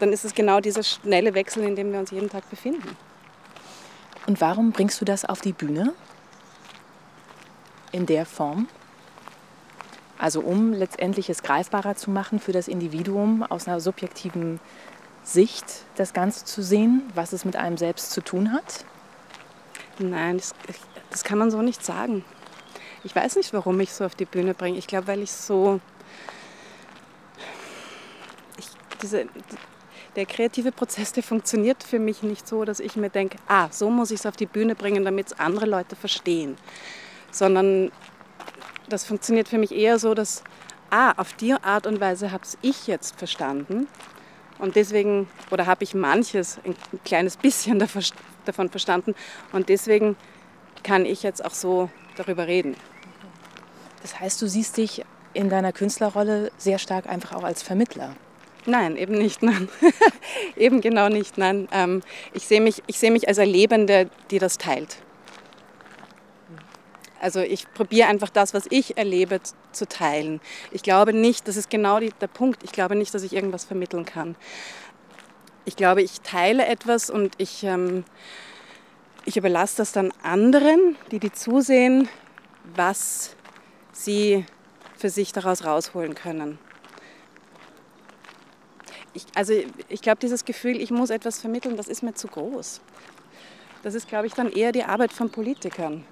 dann 0.00 0.12
ist 0.12 0.24
es 0.24 0.34
genau 0.34 0.58
dieser 0.58 0.82
schnelle 0.82 1.34
Wechsel, 1.34 1.62
in 1.62 1.76
dem 1.76 1.92
wir 1.92 2.00
uns 2.00 2.10
jeden 2.10 2.28
Tag 2.28 2.48
befinden. 2.50 2.96
Und 4.26 4.40
warum 4.40 4.72
bringst 4.72 5.00
du 5.00 5.04
das 5.04 5.24
auf 5.24 5.40
die 5.40 5.52
Bühne? 5.52 5.94
In 7.92 8.06
der 8.06 8.26
Form. 8.26 8.66
Also 10.18 10.40
um 10.40 10.72
letztendlich 10.72 11.28
es 11.30 11.42
greifbarer 11.42 11.96
zu 11.96 12.10
machen 12.10 12.38
für 12.38 12.52
das 12.52 12.68
Individuum 12.68 13.42
aus 13.42 13.66
einer 13.66 13.80
subjektiven 13.80 14.60
Sicht 15.24 15.64
das 15.96 16.12
Ganze 16.12 16.44
zu 16.44 16.62
sehen, 16.62 17.02
was 17.14 17.32
es 17.32 17.44
mit 17.44 17.56
einem 17.56 17.76
selbst 17.76 18.12
zu 18.12 18.22
tun 18.22 18.52
hat? 18.52 18.84
Nein, 19.98 20.38
das, 20.38 20.54
das 21.10 21.24
kann 21.24 21.38
man 21.38 21.50
so 21.50 21.60
nicht 21.60 21.84
sagen. 21.84 22.24
Ich 23.04 23.14
weiß 23.14 23.36
nicht, 23.36 23.52
warum 23.52 23.78
ich 23.80 23.92
so 23.92 24.04
auf 24.04 24.14
die 24.14 24.24
Bühne 24.24 24.54
bringe. 24.54 24.78
Ich 24.78 24.86
glaube, 24.86 25.08
weil 25.08 25.22
ich 25.22 25.32
so... 25.32 25.80
Ich, 28.58 28.68
diese, 29.02 29.26
der 30.14 30.26
kreative 30.26 30.70
Prozess, 30.70 31.12
der 31.12 31.24
funktioniert 31.24 31.82
für 31.82 31.98
mich 31.98 32.22
nicht 32.22 32.46
so, 32.46 32.64
dass 32.64 32.78
ich 32.78 32.94
mir 32.94 33.10
denke, 33.10 33.38
ah, 33.48 33.68
so 33.72 33.90
muss 33.90 34.12
ich 34.12 34.20
es 34.20 34.26
auf 34.26 34.36
die 34.36 34.46
Bühne 34.46 34.76
bringen, 34.76 35.04
damit 35.04 35.28
es 35.28 35.40
andere 35.40 35.66
Leute 35.66 35.96
verstehen 35.96 36.56
sondern 37.32 37.90
das 38.88 39.04
funktioniert 39.04 39.48
für 39.48 39.58
mich 39.58 39.72
eher 39.72 39.98
so, 39.98 40.14
dass, 40.14 40.44
ah, 40.90 41.12
auf 41.16 41.32
die 41.32 41.54
Art 41.54 41.86
und 41.86 42.00
Weise 42.00 42.30
habe 42.30 42.44
ich 42.62 42.86
jetzt 42.86 43.18
verstanden 43.18 43.88
und 44.58 44.76
deswegen, 44.76 45.28
oder 45.50 45.66
habe 45.66 45.82
ich 45.82 45.94
manches, 45.94 46.60
ein 46.64 46.76
kleines 47.04 47.36
bisschen 47.36 47.78
davon 48.44 48.68
verstanden 48.68 49.14
und 49.50 49.68
deswegen 49.68 50.16
kann 50.84 51.04
ich 51.04 51.22
jetzt 51.24 51.44
auch 51.44 51.54
so 51.54 51.90
darüber 52.16 52.46
reden. 52.46 52.76
Das 54.02 54.20
heißt, 54.20 54.40
du 54.42 54.46
siehst 54.46 54.76
dich 54.76 55.04
in 55.32 55.48
deiner 55.48 55.72
Künstlerrolle 55.72 56.52
sehr 56.58 56.78
stark 56.78 57.08
einfach 57.08 57.32
auch 57.32 57.44
als 57.44 57.62
Vermittler. 57.62 58.14
Nein, 58.66 58.96
eben 58.96 59.14
nicht, 59.14 59.42
nein. 59.42 59.68
eben 60.56 60.80
genau 60.80 61.08
nicht, 61.08 61.38
nein. 61.38 61.68
Ähm, 61.72 62.02
ich 62.32 62.46
sehe 62.46 62.60
mich, 62.60 62.82
seh 62.88 63.10
mich 63.10 63.26
als 63.26 63.38
Erlebende, 63.38 64.08
die 64.30 64.38
das 64.38 64.58
teilt. 64.58 64.98
Also 67.22 67.38
ich 67.38 67.72
probiere 67.72 68.08
einfach 68.08 68.30
das, 68.30 68.52
was 68.52 68.66
ich 68.68 68.98
erlebe, 68.98 69.40
zu 69.70 69.86
teilen. 69.86 70.40
Ich 70.72 70.82
glaube 70.82 71.12
nicht, 71.12 71.46
das 71.46 71.56
ist 71.56 71.70
genau 71.70 72.00
die, 72.00 72.10
der 72.20 72.26
Punkt, 72.26 72.64
ich 72.64 72.72
glaube 72.72 72.96
nicht, 72.96 73.14
dass 73.14 73.22
ich 73.22 73.32
irgendwas 73.32 73.64
vermitteln 73.64 74.04
kann. 74.04 74.34
Ich 75.64 75.76
glaube, 75.76 76.02
ich 76.02 76.20
teile 76.22 76.66
etwas 76.66 77.10
und 77.10 77.34
ich, 77.38 77.62
ähm, 77.62 78.02
ich 79.24 79.36
überlasse 79.36 79.76
das 79.76 79.92
dann 79.92 80.12
anderen, 80.24 80.96
die 81.12 81.20
die 81.20 81.30
zusehen, 81.30 82.08
was 82.74 83.36
sie 83.92 84.44
für 84.98 85.08
sich 85.08 85.32
daraus 85.32 85.64
rausholen 85.64 86.16
können. 86.16 86.58
Ich, 89.14 89.26
also 89.36 89.52
ich 89.88 90.02
glaube, 90.02 90.18
dieses 90.18 90.44
Gefühl, 90.44 90.80
ich 90.80 90.90
muss 90.90 91.10
etwas 91.10 91.38
vermitteln, 91.38 91.76
das 91.76 91.86
ist 91.86 92.02
mir 92.02 92.14
zu 92.14 92.26
groß. 92.26 92.80
Das 93.84 93.94
ist, 93.94 94.08
glaube 94.08 94.26
ich, 94.26 94.32
dann 94.34 94.50
eher 94.50 94.72
die 94.72 94.82
Arbeit 94.82 95.12
von 95.12 95.30
Politikern 95.30 96.04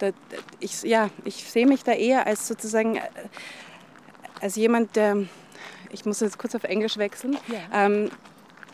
da, 0.00 0.10
ich, 0.58 0.82
ja, 0.82 1.10
ich 1.24 1.50
sehe 1.50 1.66
mich 1.66 1.84
da 1.84 1.92
eher 1.92 2.26
als 2.26 2.48
sozusagen 2.48 2.96
äh, 2.96 3.02
als 4.40 4.56
jemand, 4.56 4.96
der, 4.96 5.16
ich 5.90 6.04
muss 6.06 6.20
jetzt 6.20 6.38
kurz 6.38 6.54
auf 6.54 6.64
Englisch 6.64 6.96
wechseln, 6.96 7.36
yeah. 7.48 7.86
um, 7.86 8.10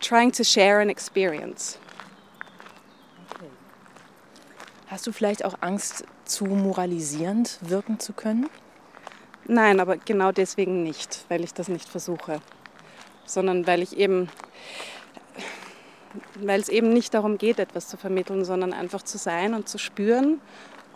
trying 0.00 0.30
to 0.30 0.44
share 0.44 0.80
an 0.80 0.88
experience. 0.88 1.78
Okay. 3.30 3.50
Hast 4.86 5.06
du 5.06 5.12
vielleicht 5.12 5.44
auch 5.44 5.54
Angst, 5.60 6.04
zu 6.24 6.44
moralisierend 6.44 7.58
wirken 7.62 8.00
zu 8.00 8.12
können? 8.12 8.48
Nein, 9.46 9.78
aber 9.80 9.96
genau 9.96 10.32
deswegen 10.32 10.82
nicht, 10.82 11.24
weil 11.28 11.44
ich 11.44 11.54
das 11.54 11.68
nicht 11.68 11.88
versuche, 11.88 12.40
sondern 13.24 13.66
weil 13.66 13.82
ich 13.82 13.96
eben 13.96 14.28
weil 16.40 16.60
es 16.60 16.70
eben 16.70 16.92
nicht 16.92 17.12
darum 17.12 17.36
geht, 17.36 17.58
etwas 17.58 17.88
zu 17.88 17.96
vermitteln, 17.98 18.44
sondern 18.44 18.72
einfach 18.72 19.02
zu 19.02 19.18
sein 19.18 19.52
und 19.52 19.68
zu 19.68 19.76
spüren 19.78 20.40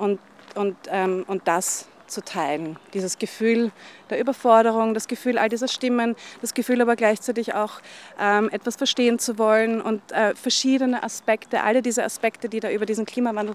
und, 0.01 0.19
und, 0.57 0.77
ähm, 0.91 1.25
und 1.29 1.47
das 1.47 1.87
zu 2.11 2.23
teilen. 2.23 2.77
Dieses 2.93 3.19
Gefühl 3.19 3.71
der 4.11 4.19
Überforderung, 4.19 4.95
das 4.95 5.07
Gefühl 5.07 5.39
all 5.39 5.49
dieser 5.49 5.69
Stimmen, 5.69 6.17
das 6.41 6.55
Gefühl 6.55 6.81
aber 6.81 6.97
gleichzeitig 6.97 7.55
auch 7.55 7.81
ähm, 8.21 8.51
etwas 8.51 8.77
verstehen 8.77 9.19
zu 9.19 9.39
wollen 9.39 9.81
und 9.81 10.03
äh, 10.11 10.35
verschiedene 10.35 11.03
Aspekte, 11.03 11.63
alle 11.63 11.81
diese 11.83 12.05
Aspekte, 12.05 12.49
die 12.49 12.61
da 12.61 12.71
über 12.71 12.85
diesen 12.85 13.07
Klimawandel 13.07 13.55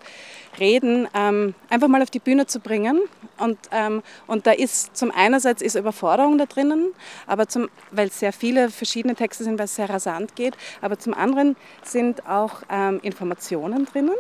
reden, 0.58 1.08
ähm, 1.14 1.54
einfach 1.70 1.90
mal 1.90 2.02
auf 2.02 2.10
die 2.10 2.20
Bühne 2.20 2.48
zu 2.48 2.62
bringen. 2.62 3.02
Und, 3.38 3.60
ähm, 3.72 4.02
und 4.28 4.48
da 4.48 4.52
ist 4.52 4.96
zum 4.96 5.12
einerseits 5.12 5.62
ist 5.62 5.76
Überforderung 5.76 6.38
da 6.38 6.46
drinnen, 6.46 6.94
aber 7.28 7.48
zum, 7.48 7.70
weil 7.92 8.08
es 8.08 8.20
sehr 8.20 8.32
viele 8.32 8.70
verschiedene 8.70 9.16
Texte 9.16 9.44
sind, 9.44 9.60
weil 9.60 9.66
es 9.66 9.76
sehr 9.76 9.90
rasant 9.90 10.36
geht, 10.36 10.56
aber 10.82 10.98
zum 10.98 11.14
anderen 11.14 11.58
sind 11.84 12.26
auch 12.28 12.64
ähm, 12.70 13.02
Informationen 13.04 13.86
drinnen 13.86 14.16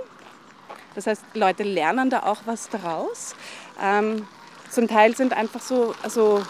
das 0.96 1.08
heißt, 1.08 1.24
Leute 1.34 1.64
lernen 1.64 2.10
da 2.10 2.24
auch 2.24 2.42
was 2.46 2.70
daraus. 2.70 3.36
Ähm, 3.82 4.25
zum 4.70 4.88
Teil 4.88 5.16
sind 5.16 5.34
einfach 5.34 5.62
so 5.62 5.94
also 6.02 6.42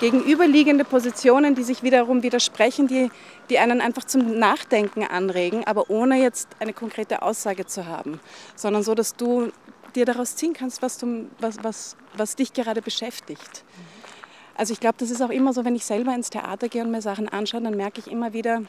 gegenüberliegende 0.00 0.84
Positionen, 0.84 1.54
die 1.54 1.62
sich 1.62 1.82
wiederum 1.82 2.22
widersprechen, 2.22 2.86
die, 2.86 3.10
die 3.48 3.58
einen 3.58 3.80
einfach 3.80 4.04
zum 4.04 4.38
Nachdenken 4.38 5.04
anregen, 5.04 5.66
aber 5.66 5.90
ohne 5.90 6.20
jetzt 6.20 6.48
eine 6.58 6.72
konkrete 6.72 7.22
Aussage 7.22 7.66
zu 7.66 7.86
haben, 7.86 8.20
sondern 8.54 8.82
so, 8.82 8.94
dass 8.94 9.16
du 9.16 9.50
dir 9.94 10.04
daraus 10.04 10.36
ziehen 10.36 10.52
kannst, 10.52 10.82
was, 10.82 10.98
du, 10.98 11.28
was, 11.38 11.62
was, 11.62 11.96
was 12.14 12.36
dich 12.36 12.52
gerade 12.52 12.82
beschäftigt. 12.82 13.64
Also 14.54 14.72
ich 14.72 14.80
glaube, 14.80 14.96
das 14.98 15.10
ist 15.10 15.22
auch 15.22 15.30
immer 15.30 15.52
so, 15.52 15.64
wenn 15.64 15.76
ich 15.76 15.84
selber 15.84 16.14
ins 16.14 16.30
Theater 16.30 16.68
gehe 16.68 16.82
und 16.82 16.90
mir 16.90 17.02
Sachen 17.02 17.28
anschaue, 17.28 17.62
dann 17.62 17.76
merke 17.76 18.00
ich 18.00 18.10
immer 18.10 18.32
wieder, 18.32 18.62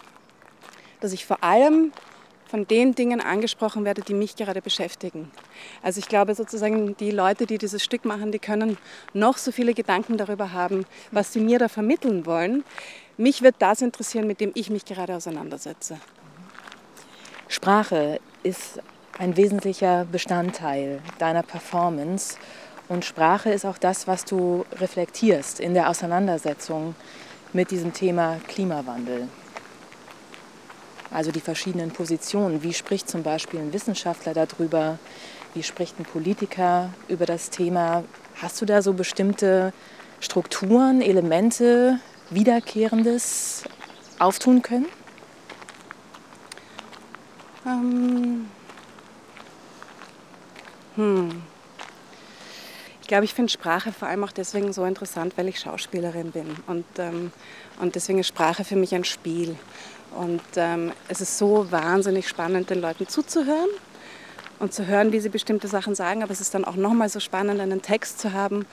dass 0.99 1.13
ich 1.13 1.25
vor 1.25 1.43
allem 1.43 1.91
von 2.49 2.67
den 2.67 2.95
Dingen 2.95 3.21
angesprochen 3.21 3.85
werde, 3.85 4.01
die 4.01 4.13
mich 4.13 4.35
gerade 4.35 4.61
beschäftigen. 4.61 5.31
Also 5.83 5.99
ich 5.99 6.07
glaube 6.07 6.33
sozusagen, 6.33 6.95
die 6.97 7.11
Leute, 7.11 7.45
die 7.45 7.57
dieses 7.57 7.83
Stück 7.83 8.05
machen, 8.05 8.31
die 8.31 8.39
können 8.39 8.77
noch 9.13 9.37
so 9.37 9.51
viele 9.51 9.73
Gedanken 9.73 10.17
darüber 10.17 10.53
haben, 10.53 10.85
was 11.11 11.33
sie 11.33 11.39
mir 11.39 11.59
da 11.59 11.67
vermitteln 11.67 12.25
wollen. 12.25 12.63
Mich 13.17 13.41
wird 13.41 13.55
das 13.59 13.81
interessieren, 13.81 14.27
mit 14.27 14.39
dem 14.39 14.51
ich 14.53 14.69
mich 14.69 14.85
gerade 14.85 15.15
auseinandersetze. 15.15 15.99
Sprache 17.47 18.19
ist 18.43 18.79
ein 19.17 19.35
wesentlicher 19.35 20.05
Bestandteil 20.05 21.01
deiner 21.17 21.43
Performance 21.43 22.37
und 22.87 23.03
Sprache 23.03 23.49
ist 23.49 23.65
auch 23.65 23.77
das, 23.77 24.07
was 24.07 24.25
du 24.25 24.65
reflektierst 24.73 25.59
in 25.59 25.73
der 25.73 25.89
Auseinandersetzung 25.89 26.95
mit 27.53 27.71
diesem 27.71 27.93
Thema 27.93 28.39
Klimawandel 28.47 29.27
also 31.11 31.31
die 31.31 31.41
verschiedenen 31.41 31.91
Positionen. 31.91 32.63
Wie 32.63 32.73
spricht 32.73 33.09
zum 33.09 33.23
Beispiel 33.23 33.59
ein 33.59 33.73
Wissenschaftler 33.73 34.33
darüber? 34.33 34.99
Wie 35.53 35.63
spricht 35.63 35.99
ein 35.99 36.05
Politiker 36.05 36.89
über 37.07 37.25
das 37.25 37.49
Thema? 37.49 38.03
Hast 38.41 38.61
du 38.61 38.65
da 38.65 38.81
so 38.81 38.93
bestimmte 38.93 39.73
Strukturen, 40.19 41.01
Elemente, 41.01 41.99
Wiederkehrendes 42.29 43.63
auftun 44.19 44.61
können? 44.61 44.87
Ähm. 47.65 48.47
Hm. 50.95 51.41
Ich 53.07 53.09
glaube, 53.09 53.23
ich 53.23 53.33
finde 53.33 53.49
Sprache 53.49 53.93
vor 53.93 54.09
allem 54.09 54.25
auch 54.25 54.33
deswegen 54.33 54.73
so 54.73 54.83
interessant, 54.83 55.37
weil 55.37 55.47
ich 55.47 55.61
Schauspielerin 55.61 56.31
bin. 56.31 56.57
Und, 56.67 56.83
ähm, 56.97 57.31
und 57.79 57.95
deswegen 57.95 58.19
ist 58.19 58.27
Sprache 58.27 58.65
für 58.65 58.75
mich 58.75 58.93
ein 58.93 59.05
Spiel. 59.05 59.55
Und 60.13 60.41
ähm, 60.57 60.91
es 61.07 61.21
ist 61.21 61.37
so 61.37 61.71
wahnsinnig 61.71 62.27
spannend, 62.27 62.69
den 62.69 62.81
Leuten 62.81 63.07
zuzuhören 63.07 63.69
und 64.59 64.73
zu 64.73 64.87
hören, 64.87 65.13
wie 65.13 65.21
sie 65.21 65.29
bestimmte 65.29 65.69
Sachen 65.69 65.95
sagen. 65.95 66.21
Aber 66.21 66.33
es 66.33 66.41
ist 66.41 66.53
dann 66.53 66.65
auch 66.65 66.75
nochmal 66.75 67.07
so 67.07 67.21
spannend, 67.21 67.61
einen 67.61 67.81
Text 67.81 68.19
zu 68.19 68.33
haben 68.33 68.65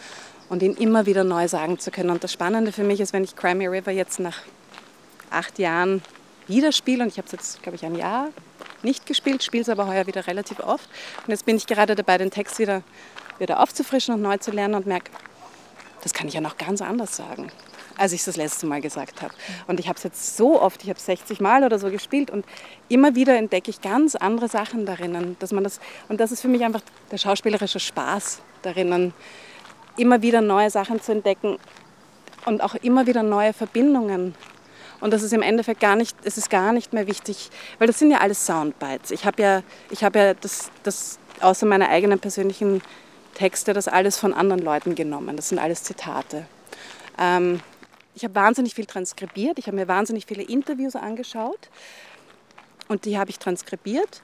und 0.49 0.65
ihn 0.65 0.75
immer 0.75 1.07
wieder 1.07 1.23
neu 1.23 1.47
sagen 1.47 1.79
zu 1.79 1.93
können. 1.93 2.11
Und 2.11 2.25
das 2.25 2.33
Spannende 2.33 2.73
für 2.73 2.83
mich 2.83 2.99
ist, 2.99 3.13
wenn 3.13 3.23
ich 3.23 3.37
Crimey 3.37 3.69
River 3.69 3.93
jetzt 3.93 4.19
nach 4.19 4.39
acht 5.31 5.61
Jahren 5.61 6.03
wieder 6.49 6.73
spiele, 6.73 7.05
und 7.05 7.09
ich 7.09 7.19
habe 7.19 7.27
es 7.27 7.33
jetzt, 7.33 7.63
glaube 7.63 7.77
ich, 7.77 7.85
ein 7.85 7.95
Jahr 7.95 8.31
nicht 8.83 9.07
gespielt, 9.07 9.45
spiele 9.45 9.63
es 9.63 9.69
aber 9.69 9.87
heuer 9.87 10.09
wieder 10.09 10.27
relativ 10.27 10.59
oft. 10.59 10.89
Und 11.25 11.31
jetzt 11.31 11.47
bin 11.47 11.57
ich 11.57 11.69
gerade 11.69 11.95
dabei, 11.95 12.19
den 12.19 12.33
Text 12.33 12.59
wieder, 12.59 12.83
wieder 13.39 13.61
aufzufrischen 13.61 14.15
und 14.15 14.23
neu 14.23 14.37
zu 14.39 14.51
lernen 14.51 14.75
und 14.75 14.87
merke, 14.87 15.11
das 16.03 16.13
kann 16.13 16.29
ich 16.29 16.35
ja 16.35 16.41
noch 16.41 16.59
ganz 16.59 16.83
anders 16.83 17.17
sagen, 17.17 17.51
als 17.97 18.13
ich 18.13 18.21
es 18.21 18.27
das 18.27 18.37
letzte 18.37 18.67
Mal 18.67 18.81
gesagt 18.81 19.23
habe. 19.23 19.33
Und 19.67 19.81
ich 19.81 19.89
habe 19.89 19.97
es 19.97 20.03
jetzt 20.03 20.37
so 20.37 20.61
oft, 20.61 20.83
ich 20.83 20.89
habe 20.89 20.99
es 20.99 21.07
60 21.07 21.41
Mal 21.41 21.65
oder 21.65 21.79
so 21.79 21.91
gespielt 21.91 22.31
und 22.31 22.45
immer 22.89 23.15
wieder 23.15 23.37
entdecke 23.37 23.71
ich 23.71 23.81
ganz 23.81 24.15
andere 24.15 24.49
Sachen 24.49 24.87
darin. 24.87 25.37
Dass 25.39 25.53
man 25.53 25.65
das, 25.65 25.81
und 26.09 26.21
das 26.21 26.33
ist 26.33 26.43
für 26.43 26.49
mich 26.49 26.65
einfach 26.65 26.83
der 27.11 27.19
schauspielerische 27.19 27.81
Spaß 27.81 28.43
darin, 28.63 29.13
immer 29.97 30.23
wieder 30.23 30.41
neue 30.41 30.71
Sachen 30.71 31.01
zu 31.01 31.13
entdecken 31.13 31.59
und 32.45 32.63
auch 32.63 32.75
immer 32.75 33.07
wieder 33.07 33.23
neue 33.23 33.53
Verbindungen 33.53 34.35
und 35.05 35.13
das 35.13 35.23
ist 35.23 35.35
im 35.35 35.43
Endeffekt 35.43 35.81
gar 35.81 35.97
nicht, 35.97 36.17
es 36.25 36.39
ist 36.39 36.49
gar 36.49 36.73
nicht 36.73 36.95
mehr 36.95 37.07
wichtig, 37.07 37.51
weil 37.79 37.87
das 37.87 37.99
sind 37.99 38.11
ja 38.11 38.21
alles 38.21 38.47
Soundbites. 38.47 39.11
Ich 39.11 39.27
habe 39.27 39.43
ja, 39.43 39.63
ich 39.91 40.03
habe 40.03 40.19
ja 40.19 40.33
das, 40.33 40.71
das 40.83 41.19
außer 41.41 41.67
meiner 41.67 41.91
eigenen 41.91 42.19
persönlichen 42.19 42.81
Texte, 43.35 43.73
das 43.73 43.89
alles 43.89 44.17
von 44.17 44.33
anderen 44.33 44.63
Leuten 44.63 44.95
genommen. 44.95 45.37
Das 45.37 45.49
sind 45.49 45.59
alles 45.59 45.83
Zitate. 45.83 46.47
Ähm, 47.19 47.61
ich 48.15 48.25
habe 48.25 48.35
wahnsinnig 48.35 48.75
viel 48.75 48.87
transkribiert. 48.87 49.59
Ich 49.59 49.67
habe 49.67 49.77
mir 49.77 49.89
wahnsinnig 49.89 50.27
viele 50.27 50.43
Interviews 50.43 50.97
angeschaut 50.97 51.69
und 52.89 53.05
die 53.05 53.19
habe 53.19 53.31
ich 53.31 53.39
transkribiert 53.39 54.23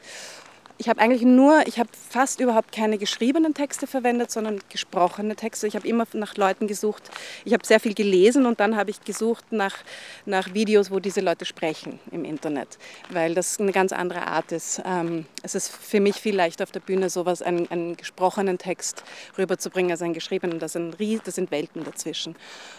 ich 0.81 0.89
habe 0.89 0.99
eigentlich 1.03 1.21
nur, 1.21 1.67
ich 1.67 1.79
habe 1.79 1.91
fast 2.09 2.41
überhaupt 2.41 2.73
keine 2.73 2.97
geschriebenen 2.97 3.53
Texte 3.53 3.87
verwendet, 3.87 4.31
sondern 4.31 4.61
gesprochene 4.71 5.37
Texte. 5.37 5.67
Ich 5.67 5.77
habe 5.77 5.87
immer 5.87 6.07
nach 6.15 6.39
Leuten 6.39 6.67
gesucht. 6.67 7.11
Ich 7.45 7.53
habe 7.53 7.67
sehr 7.67 7.81
viel 7.81 7.93
gelesen 7.93 8.47
und 8.47 8.61
dann 8.61 8.77
habe 8.77 8.89
ich 8.89 9.05
gesucht 9.05 9.45
nach, 9.53 9.77
nach 10.25 10.55
Videos, 10.55 10.91
wo 10.91 10.99
diese 10.99 11.21
Leute 11.21 11.45
sprechen 11.45 12.01
im 12.13 12.25
Internet, 12.25 12.79
weil 13.11 13.35
das 13.35 13.61
eine 13.61 13.73
ganz 13.73 13.93
andere 13.93 14.27
Art 14.27 14.53
ist. 14.53 14.81
Ähm, 14.87 15.27
es 15.43 15.55
ist 15.55 15.69
für 15.71 16.01
mich 16.01 16.17
viel 16.17 16.35
leichter 16.35 16.65
auf 16.65 16.73
der 16.73 16.81
Bühne 16.81 17.11
sowas, 17.11 17.43
einen, 17.43 17.71
einen 17.71 17.99
gesprochenen 17.99 18.57
Text 18.57 19.05
rüberzubringen 19.37 19.91
als 19.91 20.01
einen 20.01 20.15
geschriebenen. 20.15 20.61
Das 20.61 20.73
sind, 20.73 20.97
das 21.27 21.35
sind 21.35 21.51
Welten 21.51 21.85
dazwischen. 21.85 22.37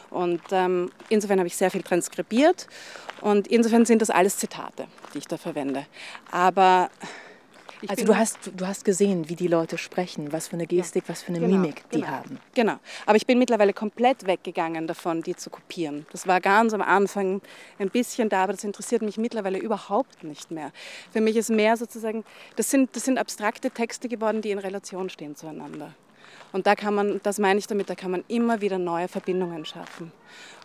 Und 0.10 0.42
ähm, 0.52 0.90
insofern 1.10 1.38
habe 1.38 1.48
ich 1.48 1.56
sehr 1.56 1.70
viel 1.70 1.84
transkribiert 1.84 2.66
und 3.22 3.48
insofern 3.48 3.86
sind 3.86 4.02
das 4.02 4.10
alles 4.10 4.38
Zitate, 4.38 4.88
die 5.14 5.20
ich 5.20 5.28
da 5.28 5.38
verwende. 5.38 5.86
Aber 6.32 6.90
ich 7.82 7.90
also 7.90 8.06
du 8.06 8.16
hast, 8.16 8.38
du 8.56 8.68
hast 8.68 8.86
gesehen, 8.86 9.30
wie 9.30 9.36
die 9.36 9.48
Leute 9.48 9.78
sprechen, 9.78 10.32
was 10.32 10.48
für 10.48 10.54
eine 10.54 10.68
Gestik, 10.68 11.06
was 11.08 11.24
für 11.24 11.30
eine 11.30 11.40
genau, 11.40 11.58
Mimik 11.58 11.84
die 11.92 12.02
genau. 12.02 12.08
haben. 12.08 12.40
Genau. 12.54 12.80
Aber 13.06 13.16
ich 13.16 13.26
bin 13.26 13.40
mittlerweile 13.40 13.74
komplett 13.74 14.28
weggegangen 14.28 14.88
davon, 14.88 15.22
die 15.22 15.36
zu 15.36 15.50
kopieren. 15.50 16.06
Das 16.12 16.28
war 16.28 16.40
ganz 16.42 16.74
am 16.74 16.82
Anfang 16.82 17.42
ein 17.80 17.90
bisschen 17.90 18.30
da, 18.30 18.44
aber 18.44 18.54
das 18.54 18.64
interessiert 18.64 19.02
mich 19.02 19.18
mittlerweile 19.18 19.58
überhaupt 19.58 20.24
nicht 20.24 20.52
mehr. 20.52 20.72
Für 21.12 21.22
mich 21.22 21.36
ist 21.36 21.50
mehr 21.50 21.78
sozusagen, 21.78 22.24
das 22.56 22.70
sind, 22.70 22.96
das 22.96 23.06
sind 23.06 23.18
abstrakte 23.18 23.72
Texte 23.72 24.08
geworden, 24.08 24.42
die 24.42 24.52
in 24.52 24.60
Relation 24.60 25.10
stehen 25.10 25.36
zueinander. 25.36 25.94
Und 26.52 26.68
da 26.68 26.76
kann 26.76 26.94
man, 26.94 27.22
das 27.24 27.40
meine 27.40 27.60
ich 27.60 27.68
damit, 27.68 27.90
da 27.90 27.96
kann 27.96 28.12
man 28.12 28.24
immer 28.28 28.62
wieder 28.62 28.78
neue 28.78 29.08
Verbindungen 29.08 29.66
schaffen. 29.66 30.12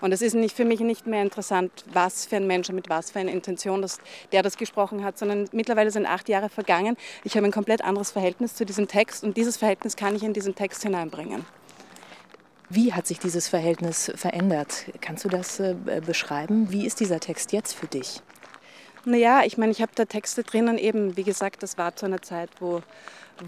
Und 0.00 0.12
es 0.12 0.20
ist 0.20 0.34
nicht, 0.34 0.56
für 0.56 0.64
mich 0.64 0.80
nicht 0.80 1.06
mehr 1.06 1.22
interessant, 1.22 1.70
was 1.92 2.26
für 2.26 2.36
ein 2.36 2.46
Mensch 2.46 2.68
mit 2.70 2.88
was 2.88 3.10
für 3.10 3.20
einer 3.20 3.32
Intention 3.32 3.82
das, 3.82 3.98
der 4.32 4.42
das 4.42 4.56
gesprochen 4.56 5.04
hat, 5.04 5.18
sondern 5.18 5.48
mittlerweile 5.52 5.90
sind 5.90 6.06
acht 6.06 6.28
Jahre 6.28 6.48
vergangen. 6.48 6.96
Ich 7.24 7.36
habe 7.36 7.46
ein 7.46 7.52
komplett 7.52 7.82
anderes 7.82 8.10
Verhältnis 8.10 8.54
zu 8.54 8.66
diesem 8.66 8.88
Text 8.88 9.24
und 9.24 9.36
dieses 9.36 9.56
Verhältnis 9.56 9.96
kann 9.96 10.14
ich 10.16 10.22
in 10.22 10.32
diesen 10.32 10.54
Text 10.54 10.82
hineinbringen. 10.82 11.44
Wie 12.68 12.92
hat 12.92 13.06
sich 13.06 13.20
dieses 13.20 13.46
Verhältnis 13.46 14.10
verändert? 14.16 14.86
Kannst 15.00 15.24
du 15.24 15.28
das 15.28 15.60
äh, 15.60 15.76
beschreiben? 16.04 16.72
Wie 16.72 16.84
ist 16.84 16.98
dieser 16.98 17.20
Text 17.20 17.52
jetzt 17.52 17.74
für 17.74 17.86
dich? 17.86 18.22
Naja, 19.04 19.42
ich 19.44 19.56
meine, 19.56 19.70
ich 19.70 19.80
habe 19.80 19.92
da 19.94 20.04
Texte 20.04 20.42
drinnen 20.42 20.78
eben, 20.78 21.16
wie 21.16 21.22
gesagt, 21.22 21.62
das 21.62 21.78
war 21.78 21.94
zu 21.94 22.06
einer 22.06 22.22
Zeit, 22.22 22.50
wo 22.58 22.82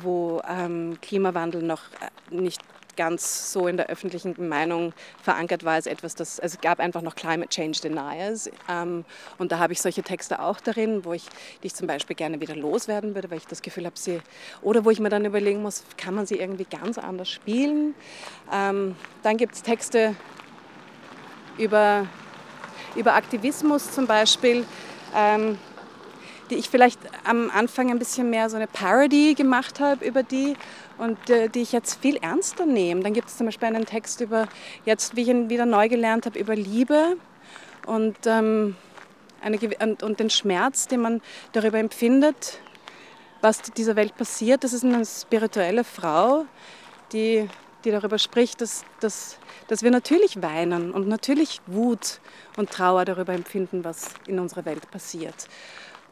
wo 0.00 0.40
ähm, 0.48 0.98
Klimawandel 1.00 1.62
noch 1.62 1.82
äh, 2.00 2.34
nicht 2.34 2.60
ganz 2.98 3.52
so 3.52 3.68
in 3.68 3.76
der 3.76 3.86
öffentlichen 3.86 4.34
Meinung 4.48 4.92
verankert 5.22 5.64
war 5.64 5.74
als 5.74 5.86
etwas, 5.86 6.16
das 6.16 6.40
also 6.40 6.56
es 6.56 6.60
gab 6.60 6.80
einfach 6.80 7.00
noch 7.00 7.14
Climate 7.14 7.48
Change 7.48 7.80
Deniers 7.80 8.50
ähm, 8.68 9.04
und 9.38 9.52
da 9.52 9.60
habe 9.60 9.72
ich 9.72 9.80
solche 9.80 10.02
Texte 10.02 10.42
auch 10.42 10.60
darin, 10.60 11.04
wo 11.04 11.12
ich 11.12 11.22
die 11.62 11.68
ich 11.68 11.74
zum 11.76 11.86
Beispiel 11.86 12.16
gerne 12.16 12.40
wieder 12.40 12.56
loswerden 12.56 13.14
würde, 13.14 13.30
weil 13.30 13.38
ich 13.38 13.46
das 13.46 13.62
Gefühl 13.62 13.86
habe, 13.86 13.96
sie 13.96 14.20
oder 14.62 14.84
wo 14.84 14.90
ich 14.90 14.98
mir 14.98 15.10
dann 15.10 15.24
überlegen 15.24 15.62
muss, 15.62 15.84
kann 15.96 16.14
man 16.14 16.26
sie 16.26 16.36
irgendwie 16.36 16.64
ganz 16.64 16.98
anders 16.98 17.30
spielen. 17.30 17.94
Ähm, 18.52 18.96
dann 19.22 19.36
gibt 19.36 19.54
es 19.54 19.62
Texte 19.62 20.16
über 21.56 22.04
über 22.96 23.14
Aktivismus 23.14 23.92
zum 23.92 24.08
Beispiel. 24.08 24.64
Ähm, 25.14 25.56
die 26.50 26.56
ich 26.56 26.68
vielleicht 26.68 26.98
am 27.24 27.50
Anfang 27.50 27.90
ein 27.90 27.98
bisschen 27.98 28.30
mehr 28.30 28.48
so 28.50 28.56
eine 28.56 28.66
Parody 28.66 29.34
gemacht 29.34 29.80
habe 29.80 30.04
über 30.04 30.22
die 30.22 30.54
und 30.98 31.30
äh, 31.30 31.48
die 31.48 31.62
ich 31.62 31.72
jetzt 31.72 32.00
viel 32.00 32.16
ernster 32.16 32.66
nehme. 32.66 33.02
Dann 33.02 33.14
gibt 33.14 33.28
es 33.28 33.36
zum 33.36 33.46
Beispiel 33.46 33.68
einen 33.68 33.86
Text 33.86 34.20
über, 34.20 34.48
jetzt 34.84 35.16
wie 35.16 35.22
ich 35.22 35.28
ihn 35.28 35.50
wieder 35.50 35.66
neu 35.66 35.88
gelernt 35.88 36.26
habe, 36.26 36.38
über 36.38 36.54
Liebe 36.54 37.16
und, 37.86 38.16
ähm, 38.26 38.76
eine, 39.40 39.58
und, 39.80 40.02
und 40.02 40.20
den 40.20 40.30
Schmerz, 40.30 40.88
den 40.88 41.00
man 41.00 41.22
darüber 41.52 41.78
empfindet, 41.78 42.60
was 43.40 43.62
dieser 43.62 43.96
Welt 43.96 44.16
passiert. 44.16 44.64
Das 44.64 44.72
ist 44.72 44.84
eine 44.84 45.04
spirituelle 45.04 45.84
Frau, 45.84 46.44
die, 47.12 47.48
die 47.84 47.90
darüber 47.90 48.18
spricht, 48.18 48.60
dass, 48.60 48.84
dass, 49.00 49.38
dass 49.68 49.82
wir 49.82 49.90
natürlich 49.90 50.42
weinen 50.42 50.90
und 50.92 51.08
natürlich 51.08 51.60
Wut 51.66 52.20
und 52.56 52.70
Trauer 52.70 53.04
darüber 53.04 53.32
empfinden, 53.32 53.84
was 53.84 54.10
in 54.26 54.38
unserer 54.40 54.64
Welt 54.64 54.90
passiert. 54.90 55.46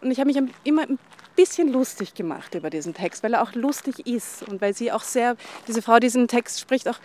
Und 0.06 0.12
ich 0.12 0.20
habe 0.20 0.32
mich 0.32 0.40
immer 0.62 0.82
ein 0.82 1.00
bisschen 1.34 1.72
lustig 1.72 2.14
gemacht 2.14 2.54
über 2.54 2.70
diesen 2.70 2.94
Text, 2.94 3.24
weil 3.24 3.34
er 3.34 3.42
auch 3.42 3.54
lustig 3.54 4.06
ist 4.06 4.44
und 4.44 4.60
weil 4.60 4.72
sie 4.72 4.92
auch 4.92 5.02
sehr, 5.02 5.34
diese 5.66 5.82
Frau 5.82 5.98
diesen 5.98 6.28
Text 6.28 6.60
spricht, 6.60 6.88
auch 6.88 6.98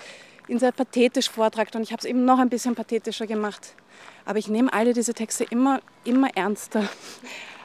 ihn 0.47 0.59
sehr 0.59 0.71
pathetisch 0.71 1.27
vortragt. 1.27 1.75
Und 1.75 1.81
ich 1.81 1.93
habe 1.93 1.99
es 1.99 2.05
eben 2.05 2.25
noch 2.25 2.37
ein 2.37 2.49
bisschen 2.49 2.75
pathetischer 2.75 3.25
gemacht. 3.25 3.73
Aber 4.23 4.37
ich 4.37 4.49
nehme 4.49 4.71
alle 4.71 4.93
diese 4.93 5.15
Texte 5.15 5.45
immer, 5.45 5.81
immer 6.05 6.29
ernster. 6.35 6.87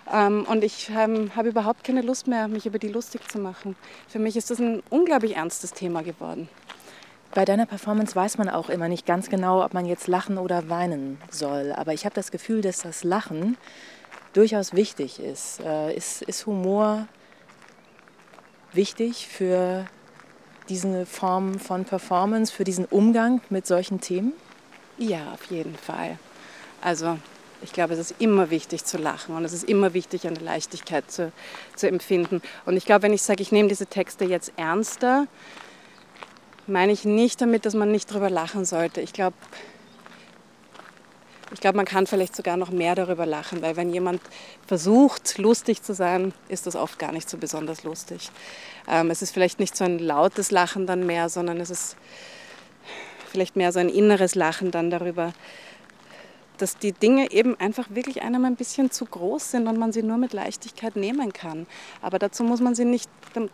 Ähm, 0.08 0.46
und 0.48 0.62
ich 0.62 0.88
ähm, 0.96 1.32
habe 1.34 1.48
überhaupt 1.48 1.82
keine 1.82 2.00
Lust 2.00 2.28
mehr, 2.28 2.46
mich 2.46 2.64
über 2.64 2.78
die 2.78 2.86
lustig 2.86 3.28
zu 3.28 3.40
machen. 3.40 3.74
Für 4.06 4.20
mich 4.20 4.36
ist 4.36 4.52
das 4.52 4.60
ein 4.60 4.80
unglaublich 4.88 5.34
ernstes 5.34 5.72
Thema 5.72 6.04
geworden. 6.04 6.48
Bei 7.34 7.44
deiner 7.44 7.66
Performance 7.66 8.14
weiß 8.14 8.38
man 8.38 8.48
auch 8.48 8.70
immer 8.70 8.86
nicht 8.86 9.04
ganz 9.04 9.28
genau, 9.28 9.64
ob 9.64 9.74
man 9.74 9.84
jetzt 9.84 10.06
lachen 10.06 10.38
oder 10.38 10.68
weinen 10.68 11.18
soll. 11.28 11.72
Aber 11.72 11.92
ich 11.92 12.04
habe 12.04 12.14
das 12.14 12.30
Gefühl, 12.30 12.60
dass 12.60 12.82
das 12.82 13.02
Lachen 13.02 13.56
durchaus 14.36 14.74
wichtig 14.74 15.18
ist. 15.20 15.60
Äh, 15.60 15.94
ist, 15.94 16.22
ist 16.22 16.46
Humor 16.46 17.08
wichtig 18.72 19.28
für 19.28 19.86
diese 20.68 21.06
Form 21.06 21.58
von 21.58 21.84
Performance, 21.84 22.52
für 22.52 22.64
diesen 22.64 22.84
Umgang 22.86 23.40
mit 23.50 23.66
solchen 23.66 24.00
Themen? 24.00 24.32
Ja, 24.98 25.32
auf 25.32 25.44
jeden 25.46 25.76
Fall. 25.76 26.18
Also 26.82 27.18
ich 27.62 27.72
glaube, 27.72 27.94
es 27.94 28.00
ist 28.00 28.14
immer 28.18 28.50
wichtig 28.50 28.84
zu 28.84 28.98
lachen 28.98 29.34
und 29.34 29.44
es 29.44 29.52
ist 29.52 29.64
immer 29.64 29.94
wichtig, 29.94 30.26
eine 30.26 30.38
Leichtigkeit 30.38 31.10
zu, 31.10 31.32
zu 31.74 31.88
empfinden. 31.88 32.42
Und 32.66 32.76
ich 32.76 32.84
glaube, 32.84 33.02
wenn 33.02 33.12
ich 33.12 33.22
sage, 33.22 33.42
ich 33.42 33.52
nehme 33.52 33.68
diese 33.68 33.86
Texte 33.86 34.24
jetzt 34.24 34.52
ernster, 34.56 35.26
meine 36.66 36.92
ich 36.92 37.04
nicht 37.04 37.40
damit, 37.40 37.64
dass 37.64 37.74
man 37.74 37.90
nicht 37.90 38.12
drüber 38.12 38.28
lachen 38.28 38.64
sollte. 38.64 39.00
Ich 39.00 39.12
glaube, 39.12 39.36
ich 41.52 41.60
glaube, 41.60 41.76
man 41.76 41.86
kann 41.86 42.06
vielleicht 42.06 42.34
sogar 42.34 42.56
noch 42.56 42.70
mehr 42.70 42.94
darüber 42.94 43.24
lachen, 43.24 43.62
weil 43.62 43.76
wenn 43.76 43.92
jemand 43.92 44.20
versucht, 44.66 45.38
lustig 45.38 45.82
zu 45.82 45.94
sein, 45.94 46.32
ist 46.48 46.66
das 46.66 46.74
oft 46.74 46.98
gar 46.98 47.12
nicht 47.12 47.30
so 47.30 47.38
besonders 47.38 47.84
lustig. 47.84 48.30
Ähm, 48.88 49.10
es 49.10 49.22
ist 49.22 49.32
vielleicht 49.32 49.60
nicht 49.60 49.76
so 49.76 49.84
ein 49.84 49.98
lautes 49.98 50.50
Lachen 50.50 50.86
dann 50.86 51.06
mehr, 51.06 51.28
sondern 51.28 51.60
es 51.60 51.70
ist 51.70 51.96
vielleicht 53.30 53.56
mehr 53.56 53.72
so 53.72 53.78
ein 53.78 53.88
inneres 53.88 54.34
Lachen 54.34 54.70
dann 54.70 54.90
darüber, 54.90 55.32
dass 56.58 56.78
die 56.78 56.92
Dinge 56.92 57.30
eben 57.30 57.58
einfach 57.60 57.86
wirklich 57.90 58.22
einem 58.22 58.44
ein 58.44 58.56
bisschen 58.56 58.90
zu 58.90 59.04
groß 59.04 59.50
sind 59.52 59.68
und 59.68 59.78
man 59.78 59.92
sie 59.92 60.02
nur 60.02 60.16
mit 60.16 60.32
Leichtigkeit 60.32 60.96
nehmen 60.96 61.32
kann. 61.32 61.66
Aber 62.02 62.18
dazu 62.18 62.44
muss 62.44 62.60
man, 62.60 62.74
sie 62.74 62.84
nicht, 62.84 63.10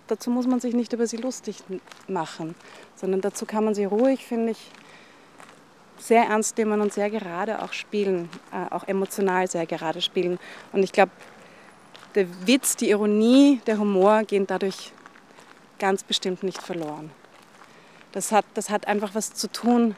dazu 0.06 0.30
muss 0.30 0.46
man 0.46 0.60
sich 0.60 0.74
nicht 0.74 0.92
über 0.92 1.06
sie 1.06 1.16
lustig 1.16 1.56
machen, 2.08 2.54
sondern 2.94 3.20
dazu 3.20 3.44
kann 3.44 3.64
man 3.64 3.74
sie 3.74 3.84
ruhig, 3.84 4.24
finde 4.24 4.52
ich, 4.52 4.70
sehr 5.98 6.24
ernst 6.24 6.58
nehmen 6.58 6.80
und 6.80 6.92
sehr 6.92 7.10
gerade 7.10 7.62
auch 7.62 7.72
spielen, 7.72 8.28
äh, 8.52 8.72
auch 8.72 8.86
emotional 8.86 9.48
sehr 9.48 9.66
gerade 9.66 10.00
spielen. 10.00 10.38
Und 10.72 10.82
ich 10.82 10.92
glaube, 10.92 11.12
der 12.14 12.26
Witz, 12.46 12.76
die 12.76 12.90
Ironie, 12.90 13.60
der 13.66 13.78
Humor 13.78 14.22
gehen 14.24 14.46
dadurch 14.46 14.92
ganz 15.78 16.02
bestimmt 16.02 16.42
nicht 16.42 16.62
verloren. 16.62 17.10
Das 18.12 18.32
hat, 18.32 18.44
das 18.54 18.68
hat 18.68 18.86
einfach 18.86 19.14
was 19.14 19.32
zu 19.32 19.50
tun 19.50 19.96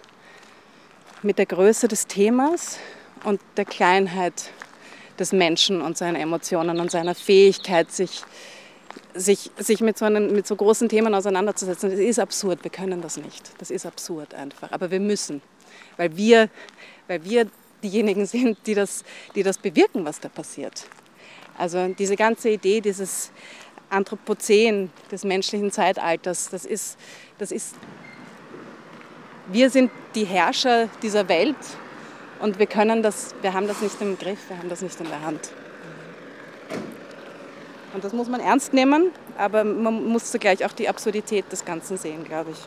mit 1.22 1.38
der 1.38 1.46
Größe 1.46 1.88
des 1.88 2.06
Themas 2.06 2.78
und 3.24 3.40
der 3.56 3.64
Kleinheit 3.64 4.50
des 5.18 5.32
Menschen 5.32 5.80
und 5.80 5.96
seiner 5.96 6.20
Emotionen 6.20 6.80
und 6.80 6.90
seiner 6.90 7.14
Fähigkeit, 7.14 7.90
sich 7.90 8.24
sich, 9.14 9.50
sich 9.56 9.80
mit, 9.80 9.96
so 9.98 10.04
einen, 10.04 10.32
mit 10.32 10.46
so 10.46 10.56
großen 10.56 10.88
Themen 10.88 11.14
auseinanderzusetzen, 11.14 11.90
das 11.90 11.98
ist 11.98 12.18
absurd. 12.18 12.62
Wir 12.62 12.70
können 12.70 13.00
das 13.00 13.16
nicht. 13.16 13.50
Das 13.58 13.70
ist 13.70 13.86
absurd 13.86 14.34
einfach. 14.34 14.72
Aber 14.72 14.90
wir 14.90 15.00
müssen, 15.00 15.40
weil 15.96 16.16
wir, 16.16 16.48
weil 17.08 17.24
wir 17.24 17.46
diejenigen 17.82 18.26
sind, 18.34 18.58
die 18.66 18.74
das, 18.74 19.04
die 19.34 19.42
das 19.42 19.58
bewirken, 19.58 20.04
was 20.04 20.20
da 20.20 20.28
passiert. 20.28 20.86
Also 21.56 21.88
diese 21.88 22.16
ganze 22.16 22.50
Idee 22.50 22.80
dieses 22.80 23.30
Anthropozän, 23.90 24.90
des 25.10 25.24
menschlichen 25.24 25.70
Zeitalters, 25.70 26.50
das 26.50 26.64
ist, 26.64 26.98
das 27.38 27.52
ist, 27.52 27.76
wir 29.46 29.70
sind 29.70 29.90
die 30.14 30.24
Herrscher 30.24 30.88
dieser 31.02 31.28
Welt 31.28 31.56
und 32.40 32.58
wir 32.58 32.66
können 32.66 33.02
das, 33.02 33.34
wir 33.42 33.52
haben 33.52 33.68
das 33.68 33.80
nicht 33.82 34.00
im 34.00 34.18
Griff, 34.18 34.38
wir 34.48 34.58
haben 34.58 34.68
das 34.68 34.82
nicht 34.82 34.98
in 35.00 35.06
der 35.06 35.20
Hand. 35.20 35.50
Und 37.94 38.02
das 38.02 38.12
muss 38.12 38.28
man 38.28 38.40
ernst 38.40 38.72
nehmen, 38.72 39.12
aber 39.38 39.62
man 39.62 40.04
muss 40.08 40.32
zugleich 40.32 40.64
auch 40.64 40.72
die 40.72 40.88
Absurdität 40.88 41.50
des 41.52 41.64
Ganzen 41.64 41.96
sehen, 41.96 42.24
glaube 42.24 42.50
ich. 42.50 42.58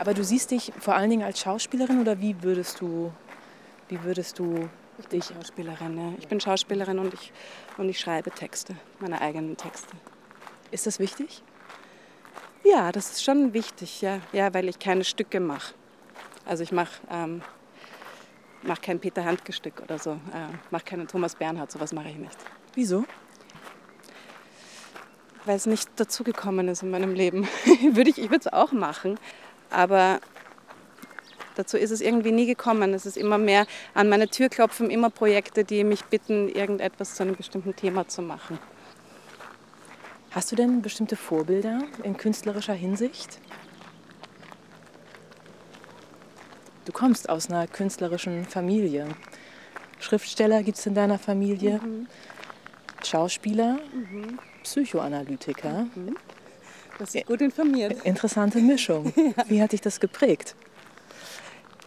Aber 0.00 0.14
du 0.14 0.24
siehst 0.24 0.50
dich 0.50 0.72
vor 0.78 0.94
allen 0.94 1.10
Dingen 1.10 1.22
als 1.22 1.40
Schauspielerin 1.40 2.00
oder 2.00 2.18
wie 2.20 2.42
würdest 2.42 2.80
du, 2.80 3.12
wie 3.90 4.02
würdest 4.02 4.38
du 4.38 4.70
ich 4.98 5.06
dich? 5.08 5.26
Schauspielerin, 5.26 5.98
ja. 5.98 6.14
Ich 6.18 6.26
bin 6.26 6.40
Schauspielerin 6.40 6.98
und 6.98 7.12
ich, 7.12 7.34
und 7.76 7.86
ich 7.90 8.00
schreibe 8.00 8.30
Texte, 8.30 8.76
meine 8.98 9.20
eigenen 9.20 9.58
Texte. 9.58 9.94
Ist 10.70 10.86
das 10.86 11.00
wichtig? 11.00 11.42
Ja, 12.64 12.92
das 12.92 13.10
ist 13.10 13.24
schon 13.24 13.52
wichtig, 13.52 14.00
ja, 14.00 14.20
ja 14.32 14.54
weil 14.54 14.70
ich 14.70 14.78
keine 14.78 15.04
Stücke 15.04 15.38
mache. 15.38 15.74
Also 16.46 16.62
ich 16.62 16.72
mache 16.72 16.92
ähm, 17.10 17.42
mach 18.62 18.80
kein 18.80 19.00
Peter 19.00 19.22
Handke-Stück 19.22 19.82
oder 19.82 19.98
so, 19.98 20.12
äh, 20.12 20.48
mache 20.70 20.84
keinen 20.84 21.08
Thomas 21.08 21.34
Bernhard, 21.34 21.70
sowas 21.70 21.92
mache 21.92 22.08
ich 22.08 22.16
nicht. 22.16 22.38
Wieso? 22.74 23.04
weil 25.44 25.56
es 25.56 25.66
nicht 25.66 25.88
dazugekommen 25.96 26.68
ist 26.68 26.82
in 26.82 26.90
meinem 26.90 27.14
Leben. 27.14 27.48
würde 27.92 28.10
ich 28.10 28.18
ich 28.18 28.30
würde 28.30 28.40
es 28.40 28.52
auch 28.52 28.72
machen, 28.72 29.18
aber 29.70 30.20
dazu 31.56 31.76
ist 31.76 31.90
es 31.90 32.00
irgendwie 32.00 32.32
nie 32.32 32.46
gekommen. 32.46 32.94
Es 32.94 33.06
ist 33.06 33.16
immer 33.16 33.38
mehr 33.38 33.66
an 33.94 34.08
meine 34.08 34.28
Tür 34.28 34.48
klopfen, 34.48 34.90
immer 34.90 35.10
Projekte, 35.10 35.64
die 35.64 35.84
mich 35.84 36.04
bitten, 36.04 36.48
irgendetwas 36.48 37.14
zu 37.14 37.22
einem 37.22 37.36
bestimmten 37.36 37.74
Thema 37.76 38.08
zu 38.08 38.22
machen. 38.22 38.58
Hast 40.30 40.52
du 40.52 40.56
denn 40.56 40.80
bestimmte 40.80 41.16
Vorbilder 41.16 41.82
in 42.04 42.16
künstlerischer 42.16 42.74
Hinsicht? 42.74 43.40
Du 46.84 46.92
kommst 46.92 47.28
aus 47.28 47.50
einer 47.50 47.66
künstlerischen 47.66 48.44
Familie. 48.44 49.08
Schriftsteller 49.98 50.62
gibt 50.62 50.78
es 50.78 50.86
in 50.86 50.94
deiner 50.94 51.18
Familie, 51.18 51.78
mhm. 51.78 52.06
Schauspieler. 53.04 53.78
Mhm. 53.92 54.38
Psychoanalytiker. 54.62 55.86
Mhm. 55.94 56.16
Das 57.00 57.14
ist 57.14 57.26
gut 57.26 57.40
informiert. 57.40 58.04
Interessante 58.04 58.58
Mischung. 58.60 59.10
ja. 59.16 59.44
Wie 59.48 59.62
hat 59.62 59.72
dich 59.72 59.80
das 59.80 60.00
geprägt? 60.00 60.54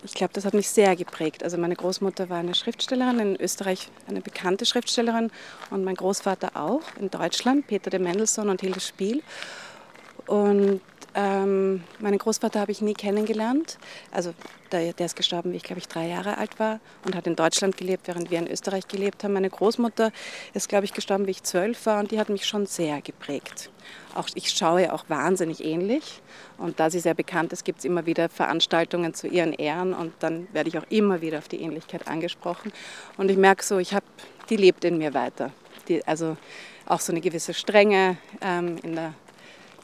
Ich 0.04 0.16
glaube, 0.16 0.34
das 0.34 0.44
hat 0.44 0.56
mich 0.56 0.68
sehr 0.68 0.96
geprägt. 0.96 1.44
Also 1.44 1.58
meine 1.60 1.76
Großmutter 1.76 2.30
war 2.30 2.40
eine 2.40 2.56
Schriftstellerin, 2.56 3.20
in 3.20 3.36
Österreich 3.40 3.90
eine 4.08 4.22
bekannte 4.22 4.66
Schriftstellerin 4.66 5.30
und 5.70 5.84
mein 5.84 5.96
Großvater 5.96 6.58
auch 6.58 6.82
in 7.00 7.12
Deutschland, 7.12 7.68
Peter 7.68 7.92
de 7.92 8.00
Mendelssohn 8.00 8.50
und 8.50 8.62
Hilde 8.62 8.80
Spiel. 8.80 9.22
Und 10.26 10.82
ähm, 11.16 11.84
meinen 12.00 12.18
Großvater 12.18 12.60
habe 12.60 12.72
ich 12.72 12.82
nie 12.82 12.94
kennengelernt. 12.94 13.78
Also 14.12 14.34
der, 14.72 14.94
der 14.94 15.06
ist 15.06 15.16
gestorben, 15.16 15.52
wie 15.52 15.58
ich 15.58 15.64
glaube 15.64 15.80
ich 15.80 15.88
drei 15.88 16.08
Jahre 16.08 16.38
alt 16.38 16.60
war 16.60 16.80
und 17.06 17.16
hat 17.16 17.28
in 17.28 17.36
Deutschland 17.36 17.78
gelebt, 17.78 18.08
während 18.08 18.32
wir 18.32 18.40
in 18.40 18.48
Österreich 18.48 18.88
gelebt 18.88 19.24
haben. 19.24 19.34
Meine 19.34 19.50
Großmutter 19.50 20.12
ist 20.54 20.70
glaube 20.70 20.86
ich 20.86 20.94
gestorben, 20.94 21.28
wie 21.28 21.32
ich 21.32 21.44
zwölf 21.44 21.86
war 21.86 22.00
und 22.00 22.12
die 22.12 22.20
hat 22.20 22.30
mich 22.30 22.46
schon 22.46 22.66
sehr 22.66 23.02
geprägt. 23.02 23.70
Auch 24.16 24.28
ich 24.34 24.50
schaue 24.50 24.94
auch 24.94 25.06
wahnsinnig 25.08 25.64
ähnlich 25.64 26.22
und 26.58 26.80
da 26.80 26.90
sie 26.90 27.00
sehr 27.00 27.14
bekannt 27.14 27.54
ist, 27.54 27.66
gibt 27.66 27.80
es 27.80 27.86
immer 27.86 28.06
wieder 28.06 28.30
Veranstaltungen 28.30 29.14
zu 29.14 29.28
ihren 29.28 29.54
Ehren 29.54 29.94
und 29.94 30.14
dann 30.20 30.48
werde 30.54 30.70
ich 30.70 30.78
auch 30.78 30.86
immer 30.90 31.22
wieder 31.22 31.40
auf 31.40 31.48
die 31.48 31.62
Ähnlichkeit 31.62 32.08
angesprochen. 32.08 32.72
Und 33.18 33.30
ich 33.30 33.38
merke 33.38 33.64
so, 33.64 33.80
ich 33.80 33.94
habe, 33.94 34.06
die 34.50 34.58
lebt 34.58 34.86
in 34.86 34.98
mir 34.98 35.14
weiter. 35.14 35.52
Die, 35.88 36.06
also 36.08 36.38
auch 36.86 37.00
so 37.00 37.12
eine 37.12 37.22
gewisse 37.22 37.54
Strenge 37.54 38.18
ähm, 38.42 38.78
in 38.84 38.96
der 38.96 39.14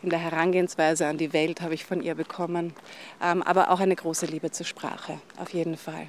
in 0.01 0.09
der 0.09 0.19
Herangehensweise 0.19 1.07
an 1.07 1.17
die 1.17 1.33
Welt 1.33 1.61
habe 1.61 1.73
ich 1.73 1.85
von 1.85 2.01
ihr 2.01 2.15
bekommen, 2.15 2.73
ähm, 3.21 3.43
aber 3.43 3.69
auch 3.69 3.79
eine 3.79 3.95
große 3.95 4.25
Liebe 4.25 4.51
zur 4.51 4.65
Sprache, 4.65 5.19
auf 5.37 5.53
jeden 5.53 5.77
Fall. 5.77 6.07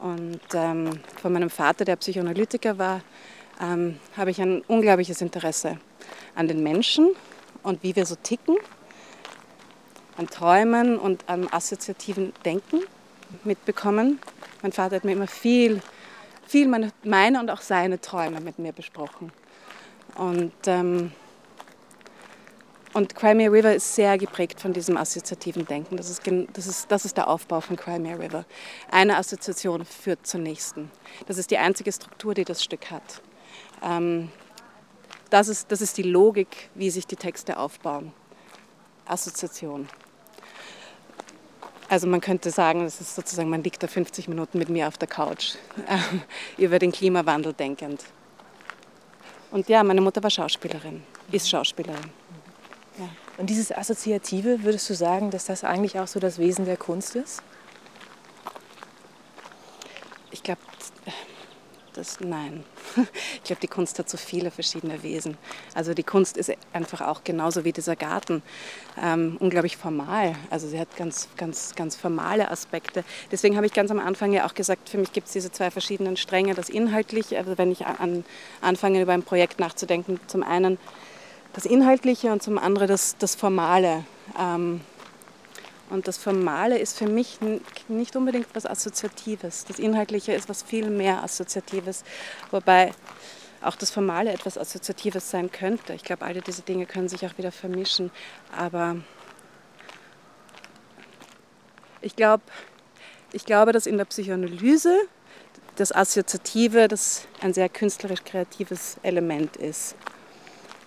Und 0.00 0.40
ähm, 0.54 1.00
von 1.20 1.32
meinem 1.32 1.50
Vater, 1.50 1.84
der 1.84 1.96
Psychoanalytiker 1.96 2.78
war, 2.78 3.00
ähm, 3.60 3.98
habe 4.16 4.30
ich 4.30 4.40
ein 4.40 4.62
unglaubliches 4.62 5.22
Interesse 5.22 5.78
an 6.34 6.48
den 6.48 6.62
Menschen 6.62 7.14
und 7.62 7.82
wie 7.82 7.96
wir 7.96 8.06
so 8.06 8.16
ticken, 8.16 8.56
an 10.16 10.26
Träumen 10.28 10.98
und 10.98 11.24
am 11.28 11.48
assoziativen 11.50 12.32
Denken 12.44 12.82
mitbekommen. 13.44 14.18
Mein 14.62 14.72
Vater 14.72 14.96
hat 14.96 15.04
mir 15.04 15.12
immer 15.12 15.26
viel, 15.26 15.80
viel 16.46 16.68
meine, 16.68 16.90
meine 17.04 17.40
und 17.40 17.50
auch 17.50 17.60
seine 17.60 18.00
Träume 18.00 18.40
mit 18.40 18.58
mir 18.58 18.72
besprochen. 18.72 19.32
Und 20.16 20.52
ähm, 20.66 21.12
und 22.96 23.14
Crimea 23.14 23.50
River 23.50 23.74
ist 23.74 23.94
sehr 23.94 24.16
geprägt 24.16 24.58
von 24.58 24.72
diesem 24.72 24.96
assoziativen 24.96 25.66
Denken. 25.66 25.98
Das 25.98 26.08
ist, 26.08 26.22
das, 26.54 26.66
ist, 26.66 26.90
das 26.90 27.04
ist 27.04 27.18
der 27.18 27.28
Aufbau 27.28 27.60
von 27.60 27.76
Crimea 27.76 28.16
River. 28.16 28.46
Eine 28.90 29.18
Assoziation 29.18 29.84
führt 29.84 30.26
zur 30.26 30.40
nächsten. 30.40 30.90
Das 31.26 31.36
ist 31.36 31.50
die 31.50 31.58
einzige 31.58 31.92
Struktur, 31.92 32.32
die 32.32 32.46
das 32.46 32.64
Stück 32.64 32.90
hat. 32.90 33.20
Ähm, 33.82 34.30
das, 35.28 35.48
ist, 35.48 35.70
das 35.70 35.82
ist 35.82 35.98
die 35.98 36.04
Logik, 36.04 36.70
wie 36.74 36.88
sich 36.88 37.06
die 37.06 37.16
Texte 37.16 37.58
aufbauen. 37.58 38.12
Assoziation. 39.04 39.86
Also 41.90 42.06
man 42.06 42.22
könnte 42.22 42.50
sagen, 42.50 42.82
das 42.82 43.02
ist 43.02 43.14
sozusagen, 43.14 43.50
man 43.50 43.62
liegt 43.62 43.82
da 43.82 43.88
50 43.88 44.26
Minuten 44.28 44.58
mit 44.58 44.70
mir 44.70 44.88
auf 44.88 44.96
der 44.96 45.06
Couch, 45.06 45.56
äh, 45.86 46.62
über 46.62 46.78
den 46.78 46.92
Klimawandel 46.92 47.52
denkend. 47.52 48.04
Und 49.50 49.68
ja, 49.68 49.84
meine 49.84 50.00
Mutter 50.00 50.22
war 50.22 50.30
Schauspielerin, 50.30 51.02
ist 51.30 51.50
Schauspielerin. 51.50 52.10
Und 53.38 53.50
dieses 53.50 53.70
Assoziative, 53.70 54.62
würdest 54.64 54.88
du 54.88 54.94
sagen, 54.94 55.30
dass 55.30 55.46
das 55.46 55.64
eigentlich 55.64 55.98
auch 55.98 56.06
so 56.06 56.20
das 56.20 56.38
Wesen 56.38 56.64
der 56.64 56.76
Kunst 56.76 57.16
ist? 57.16 57.42
Ich 60.30 60.42
glaube, 60.42 60.60
das, 61.96 62.20
nein. 62.20 62.64
Ich 63.34 63.42
glaube, 63.44 63.60
die 63.60 63.68
Kunst 63.68 63.98
hat 64.00 64.10
so 64.10 64.16
viele 64.16 64.50
verschiedene 64.50 65.02
Wesen. 65.04 65.38
Also 65.74 65.94
die 65.94 66.02
Kunst 66.02 66.36
ist 66.36 66.50
einfach 66.72 67.00
auch 67.00 67.22
genauso 67.22 67.64
wie 67.64 67.72
dieser 67.72 67.94
Garten 67.94 68.42
ähm, 69.00 69.36
unglaublich 69.38 69.76
formal. 69.76 70.34
Also 70.50 70.66
sie 70.66 70.80
hat 70.80 70.96
ganz, 70.96 71.28
ganz, 71.36 71.74
ganz 71.76 71.94
formale 71.94 72.50
Aspekte. 72.50 73.04
Deswegen 73.30 73.56
habe 73.56 73.66
ich 73.66 73.72
ganz 73.72 73.90
am 73.92 74.00
Anfang 74.00 74.32
ja 74.32 74.46
auch 74.46 74.54
gesagt, 74.54 74.88
für 74.88 74.98
mich 74.98 75.12
gibt 75.12 75.28
es 75.28 75.32
diese 75.32 75.52
zwei 75.52 75.70
verschiedenen 75.70 76.16
Stränge. 76.16 76.54
Das 76.54 76.68
Inhaltliche, 76.68 77.38
also 77.38 77.56
wenn 77.56 77.70
ich 77.70 77.86
an, 77.86 78.24
anfange, 78.60 79.00
über 79.00 79.12
ein 79.12 79.22
Projekt 79.22 79.60
nachzudenken, 79.60 80.18
zum 80.26 80.42
einen 80.42 80.78
das 81.56 81.64
Inhaltliche 81.64 82.30
und 82.30 82.42
zum 82.42 82.58
anderen 82.58 82.86
das, 82.86 83.16
das 83.18 83.34
Formale. 83.34 84.04
Ähm, 84.38 84.82
und 85.88 86.06
das 86.06 86.18
Formale 86.18 86.78
ist 86.78 86.98
für 86.98 87.08
mich 87.08 87.38
nicht 87.88 88.14
unbedingt 88.14 88.48
was 88.52 88.66
Assoziatives. 88.66 89.64
Das 89.64 89.78
Inhaltliche 89.78 90.34
ist 90.34 90.50
was 90.50 90.62
viel 90.62 90.90
mehr 90.90 91.22
Assoziatives, 91.22 92.04
wobei 92.50 92.92
auch 93.62 93.74
das 93.74 93.90
Formale 93.90 94.32
etwas 94.32 94.58
Assoziatives 94.58 95.30
sein 95.30 95.50
könnte. 95.50 95.94
Ich 95.94 96.04
glaube, 96.04 96.26
alle 96.26 96.42
diese 96.42 96.60
Dinge 96.60 96.84
können 96.84 97.08
sich 97.08 97.24
auch 97.24 97.38
wieder 97.38 97.52
vermischen. 97.52 98.10
Aber 98.54 98.96
ich, 102.02 102.16
glaub, 102.16 102.42
ich 103.32 103.46
glaube, 103.46 103.72
dass 103.72 103.86
in 103.86 103.96
der 103.96 104.04
Psychoanalyse 104.04 104.94
das 105.76 105.90
Assoziative 105.90 106.86
das 106.86 107.26
ein 107.40 107.54
sehr 107.54 107.70
künstlerisch-kreatives 107.70 108.98
Element 109.02 109.56
ist. 109.56 109.94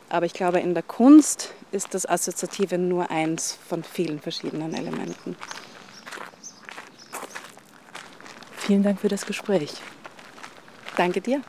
Aber 0.09 0.25
ich 0.25 0.33
glaube, 0.33 0.59
in 0.59 0.73
der 0.73 0.83
Kunst 0.83 1.53
ist 1.71 1.93
das 1.93 2.07
Assoziative 2.07 2.77
nur 2.77 3.11
eins 3.11 3.57
von 3.67 3.83
vielen 3.83 4.19
verschiedenen 4.19 4.73
Elementen. 4.73 5.35
Vielen 8.57 8.83
Dank 8.83 8.99
für 8.99 9.07
das 9.07 9.25
Gespräch. 9.25 9.73
Danke 10.97 11.21
dir. 11.21 11.41